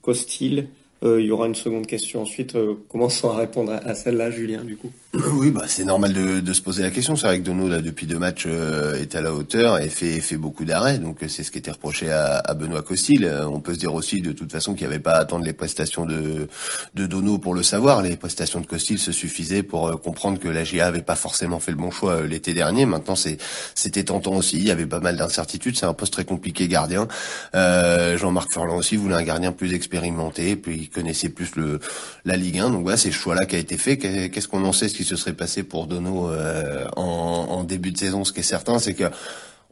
Costil? 0.00 0.68
Il 1.02 1.26
y 1.26 1.30
aura 1.30 1.46
une 1.46 1.54
seconde 1.54 1.86
question 1.86 2.22
ensuite. 2.22 2.54
Euh, 2.54 2.74
commençons 2.88 3.30
à 3.30 3.36
répondre 3.36 3.72
à, 3.72 3.94
celle-là, 3.94 4.30
Julien, 4.30 4.64
du 4.64 4.76
coup? 4.76 4.90
Oui, 5.36 5.50
bah 5.50 5.64
c'est 5.66 5.84
normal 5.84 6.12
de, 6.12 6.40
de, 6.40 6.52
se 6.52 6.62
poser 6.62 6.82
la 6.82 6.90
question. 6.90 7.16
C'est 7.16 7.26
vrai 7.26 7.38
que 7.38 7.44
Dono, 7.44 7.68
là, 7.68 7.80
depuis 7.80 8.06
deux 8.06 8.18
matchs, 8.18 8.44
euh, 8.46 9.00
est 9.00 9.14
à 9.14 9.20
la 9.20 9.32
hauteur 9.34 9.80
et 9.80 9.88
fait, 9.88 10.20
fait 10.20 10.36
beaucoup 10.36 10.64
d'arrêts. 10.64 10.98
Donc 10.98 11.18
c'est 11.28 11.42
ce 11.42 11.50
qui 11.50 11.58
était 11.58 11.70
reproché 11.70 12.10
à, 12.10 12.38
à 12.38 12.54
Benoît 12.54 12.82
Costil. 12.82 13.30
On 13.46 13.60
peut 13.60 13.74
se 13.74 13.78
dire 13.78 13.94
aussi, 13.94 14.20
de 14.22 14.32
toute 14.32 14.52
façon, 14.52 14.74
qu'il 14.74 14.86
n'y 14.86 14.92
avait 14.92 15.02
pas 15.02 15.12
à 15.12 15.18
attendre 15.20 15.44
les 15.44 15.52
prestations 15.52 16.06
de, 16.06 16.48
de 16.94 17.06
Dono 17.06 17.38
pour 17.38 17.54
le 17.54 17.62
savoir. 17.62 18.02
Les 18.02 18.16
prestations 18.16 18.60
de 18.60 18.66
Costil 18.66 18.98
se 18.98 19.12
suffisaient 19.12 19.62
pour 19.62 20.00
comprendre 20.00 20.38
que 20.38 20.48
la 20.48 20.64
GA 20.64 20.86
avait 20.86 21.02
pas 21.02 21.16
forcément 21.16 21.60
fait 21.60 21.72
le 21.72 21.78
bon 21.78 21.90
choix 21.90 22.26
l'été 22.26 22.54
dernier. 22.54 22.86
Maintenant, 22.86 23.16
c'était 23.16 24.04
tentant 24.04 24.34
aussi. 24.34 24.56
Il 24.56 24.64
y 24.64 24.70
avait 24.70 24.86
pas 24.86 25.00
mal 25.00 25.16
d'incertitudes. 25.16 25.76
C'est 25.76 25.86
un 25.86 25.94
poste 25.94 26.12
très 26.12 26.24
compliqué, 26.24 26.68
gardien. 26.68 27.08
Jean-Marc 27.54 28.52
Furlan 28.52 28.76
aussi 28.76 28.96
voulait 28.96 29.14
un 29.14 29.22
gardien 29.22 29.52
plus 29.52 29.74
expérimenté, 29.74 30.56
puis 30.56 30.88
connaissait 30.96 31.28
plus 31.28 31.56
le 31.56 31.78
la 32.24 32.36
Ligue 32.36 32.58
1. 32.58 32.70
Donc 32.70 32.82
voilà, 32.82 32.96
c'est 32.96 33.10
ce 33.10 33.16
choix-là 33.16 33.44
qui 33.44 33.54
a 33.54 33.58
été 33.58 33.76
fait. 33.76 33.98
Qu'est-ce 33.98 34.48
qu'on 34.48 34.64
en 34.64 34.72
sait, 34.72 34.88
ce 34.88 34.94
qui 34.94 35.04
se 35.04 35.16
serait 35.16 35.34
passé 35.34 35.62
pour 35.62 35.86
Dono 35.86 36.30
euh, 36.30 36.86
en, 36.96 37.64
début 37.64 37.92
de 37.92 37.98
saison? 37.98 38.24
Ce 38.24 38.32
qui 38.32 38.40
est 38.40 38.42
certain, 38.42 38.78
c'est 38.78 38.94
que 38.94 39.04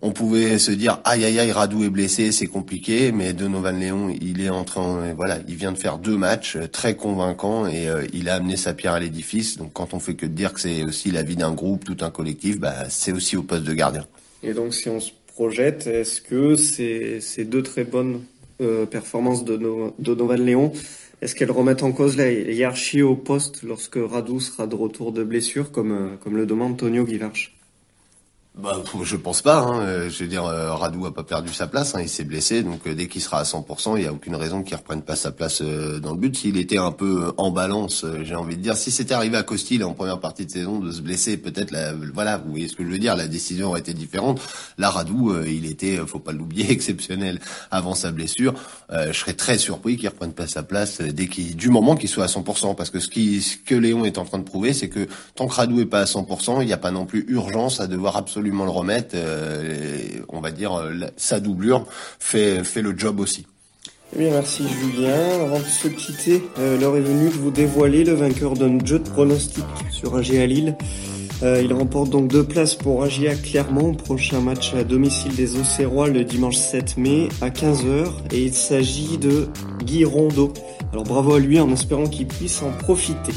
on 0.03 0.11
pouvait 0.13 0.59
se 0.59 0.71
dire 0.71 1.01
aïe 1.05 1.25
aïe 1.25 1.39
aïe 1.39 1.53
Radou 1.53 1.83
est 1.85 1.89
blessé, 1.89 2.31
c'est 2.31 2.47
compliqué, 2.47 3.11
mais 3.11 3.33
Donovan 3.33 3.79
Léon, 3.81 4.15
il 4.21 4.43
est 4.43 4.51
en 4.51 4.65
train, 4.65 5.15
voilà, 5.15 5.39
il 5.49 5.55
vient 5.55 5.73
de 5.73 5.79
faire 5.79 5.97
deux 5.97 6.17
matchs 6.19 6.57
euh, 6.57 6.67
très 6.67 6.95
convaincants 6.95 7.67
et 7.67 7.89
euh, 7.89 8.05
il 8.13 8.29
a 8.29 8.35
amené 8.35 8.57
sa 8.57 8.75
pierre 8.75 8.93
à 8.93 9.01
l'édifice. 9.01 9.57
Donc 9.57 9.73
quand 9.73 9.95
on 9.95 10.01
fait 10.01 10.15
que 10.15 10.27
de 10.27 10.33
dire 10.33 10.53
que 10.53 10.61
c'est 10.61 10.85
aussi 10.85 11.11
la 11.11 11.23
vie 11.23 11.37
d'un 11.37 11.53
groupe, 11.53 11.85
tout 11.85 11.97
un 12.03 12.11
collectif, 12.11 12.61
bah 12.61 12.91
c'est 12.91 13.13
aussi 13.13 13.37
au 13.37 13.43
poste 13.43 13.65
de 13.65 13.73
gardien. 13.73 14.05
Et 14.43 14.53
donc 14.53 14.75
si 14.75 14.91
on 14.91 15.01
se 15.01 15.13
projette, 15.29 15.87
est-ce 15.87 16.21
que 16.21 16.55
c'est 16.57 17.45
deux 17.45 17.63
très 17.63 17.85
bonnes 17.85 18.21
performances 18.91 19.45
de, 19.45 19.57
de 19.99 20.15
Novan 20.15 20.37
Léon. 20.37 20.73
Est-ce 21.25 21.35
qu'elles 21.35 21.51
remettent 21.51 21.83
en 21.83 21.93
cause 21.93 22.19
la 22.19 22.31
hiérarchie 22.31 23.01
au 23.01 23.17
poste 23.17 23.63
lorsque 23.63 23.97
Radou 23.97 24.41
sera 24.41 24.67
de 24.67 24.75
retour 24.75 25.11
de 25.11 25.25
blessure, 25.25 25.73
comme, 25.73 26.19
comme 26.23 26.37
le 26.37 26.45
demande 26.45 26.77
Tonio 26.77 27.07
Guivarch 27.07 27.54
bah, 28.57 28.81
je 29.03 29.17
pense 29.17 29.43
pas. 29.43 29.59
Hein. 29.59 29.81
Euh, 29.81 30.09
je 30.09 30.23
veux 30.23 30.29
dire, 30.29 30.45
euh, 30.45 30.73
Radou 30.73 31.07
a 31.07 31.13
pas 31.13 31.25
perdu 31.25 31.53
sa 31.53 31.67
place. 31.67 31.97
Hein. 31.97 32.03
Il 32.03 32.09
s'est 32.09 32.23
blessé, 32.23 32.63
donc 32.63 32.87
euh, 32.87 32.95
dès 32.95 33.09
qu'il 33.09 33.21
sera 33.21 33.41
à 33.41 33.43
100%, 33.43 33.97
il 33.97 34.05
y 34.05 34.07
a 34.07 34.13
aucune 34.13 34.37
raison 34.37 34.63
qu'il 34.63 34.77
reprenne 34.77 35.03
pas 35.03 35.17
sa 35.17 35.33
place 35.33 35.61
dans 35.61 36.13
le 36.13 36.19
but. 36.19 36.37
S'il 36.37 36.57
était 36.57 36.79
un 36.79 36.93
peu 36.93 37.33
en 37.37 37.51
balance, 37.51 38.07
j'ai 38.23 38.37
envie 38.37 38.57
de 38.57 38.63
dire, 38.63 38.77
si 38.77 38.93
c'était 38.93 39.15
arrivé 39.15 39.37
à 39.37 39.43
Costil 39.43 39.83
en 39.83 39.93
première 39.93 40.21
partie 40.21 40.47
de 40.47 40.53
saison 40.53 40.79
de 40.79 40.93
se 40.93 41.01
blesser, 41.01 41.37
peut-être, 41.37 41.75
voilà, 42.15 42.39
vous 42.39 42.51
voyez 42.51 42.69
ce 42.69 42.77
que 42.77 42.85
je 42.85 42.91
veux 42.91 42.99
dire, 42.99 43.17
la 43.17 43.27
décision 43.27 43.71
aurait 43.71 43.81
été 43.81 43.93
différente. 43.93 44.41
Là, 44.79 44.89
Radou, 44.89 45.35
il 45.45 45.67
était, 45.67 45.97
faut 46.07 46.21
pas 46.21 46.33
l'oublier, 46.33 46.71
exceptionnel 46.71 47.41
avant 47.73 47.95
sa 47.97 48.13
blessure. 48.13 48.55
je 48.91 49.13
serais 49.13 49.35
très 49.35 49.59
surpris 49.59 49.97
qu'il 49.97 50.09
reprenne 50.09 50.33
pas 50.33 50.47
sa 50.47 50.63
place 50.63 51.01
dès 51.01 51.27
qu'il, 51.27 51.57
du 51.57 51.71
moment 51.71 51.97
qu'il 51.97 52.09
soit 52.09 52.25
à 52.25 52.29
100%, 52.29 52.77
parce 52.77 52.91
que 52.91 53.01
ce, 53.01 53.09
qui, 53.09 53.43
ce 53.43 53.57
que 53.57 53.75
Léon 53.75 54.05
est 54.05 54.19
en 54.19 54.25
train 54.25 54.39
de 54.39 54.45
prouver, 54.45 54.73
c'est 54.73 54.89
que 54.89 55.09
tant 55.35 55.49
que 55.49 55.55
Radou 55.55 55.81
est 55.81 55.87
pas 55.87 56.01
à 56.01 56.05
100%, 56.05 56.63
il 56.63 56.67
n'y 56.67 56.73
a 56.73 56.79
pas 56.79 56.93
non 56.93 57.05
plus 57.05 57.25
urgence 57.29 57.81
à 57.81 57.89
devoir 57.89 58.17
absolument 58.17 58.44
le 58.51 58.71
remettre. 58.71 59.15
Euh, 59.15 60.03
on 60.29 60.41
va 60.41 60.51
dire 60.51 60.75
euh, 60.75 60.93
sa 61.17 61.41
doublure 61.41 61.87
fait 62.19 62.65
fait 62.65 62.83
le 62.83 62.97
job 62.97 63.21
aussi. 63.21 63.47
Eh 64.15 64.19
bien, 64.19 64.31
merci 64.31 64.65
Julien. 64.69 65.43
Avant 65.43 65.59
de 65.59 65.65
se 65.65 65.89
quitter, 65.89 66.43
euh, 66.59 66.79
l'heure 66.79 66.97
est 66.97 67.01
venue 67.01 67.31
de 67.31 67.35
vous 67.35 67.51
dévoiler 67.51 68.05
le 68.05 68.13
vainqueur 68.13 68.55
d'un 68.55 68.85
jeu 68.85 68.99
de 68.99 69.09
pronostic 69.09 69.65
sur 69.91 70.17
AGA 70.17 70.47
Lille. 70.47 70.77
il 71.43 71.73
remporte 71.75 72.11
donc 72.11 72.29
deux 72.29 72.45
places 72.45 72.75
pour 72.75 73.03
AGA 73.03 73.35
Clermont, 73.35 73.93
prochain 73.95 74.41
match 74.41 74.73
à 74.75 74.85
domicile 74.85 75.35
des 75.35 75.57
Auxerrois 75.57 76.09
le 76.09 76.25
dimanche 76.25 76.57
7 76.57 76.97
mai 76.97 77.29
à 77.41 77.51
15h. 77.51 78.07
Et 78.33 78.45
il 78.45 78.55
s'agit 78.55 79.19
de 79.19 79.49
Guy 79.83 80.05
Rondeau. 80.05 80.53
Alors 80.93 81.05
bravo 81.05 81.35
à 81.35 81.41
lui 81.41 81.59
en 81.59 81.71
espérant 81.73 82.07
qu'il 82.07 82.29
puisse 82.29 82.63
en 82.63 82.71
profiter. 82.71 83.33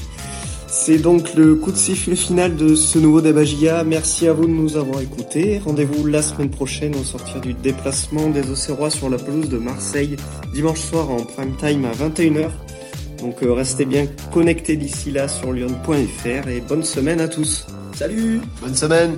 C'est 0.87 0.99
donc 0.99 1.33
le 1.33 1.55
coup 1.55 1.73
de 1.73 1.75
sifflet 1.75 2.15
final 2.15 2.55
de 2.55 2.73
ce 2.73 2.97
nouveau 2.97 3.19
Debagia. 3.19 3.83
Merci 3.83 4.25
à 4.25 4.31
vous 4.31 4.45
de 4.45 4.51
nous 4.51 4.77
avoir 4.77 5.01
écoutés. 5.01 5.59
Rendez-vous 5.59 6.07
la 6.07 6.21
semaine 6.21 6.49
prochaine 6.49 6.95
au 6.95 7.03
sortir 7.03 7.41
du 7.41 7.53
déplacement 7.53 8.29
des 8.29 8.49
Auxerrois 8.49 8.89
sur 8.89 9.09
la 9.09 9.17
pelouse 9.17 9.49
de 9.49 9.57
Marseille, 9.57 10.15
dimanche 10.53 10.79
soir 10.79 11.11
en 11.11 11.17
prime 11.25 11.57
time 11.57 11.83
à 11.83 11.91
21h. 11.91 12.51
Donc 13.19 13.43
euh, 13.43 13.51
restez 13.51 13.83
bien 13.83 14.07
connectés 14.31 14.77
d'ici 14.77 15.11
là 15.11 15.27
sur 15.27 15.51
lyon.fr 15.51 16.47
et 16.47 16.61
bonne 16.61 16.83
semaine 16.83 17.19
à 17.19 17.27
tous. 17.27 17.67
Salut 17.93 18.39
Bonne 18.61 18.75
semaine 18.75 19.17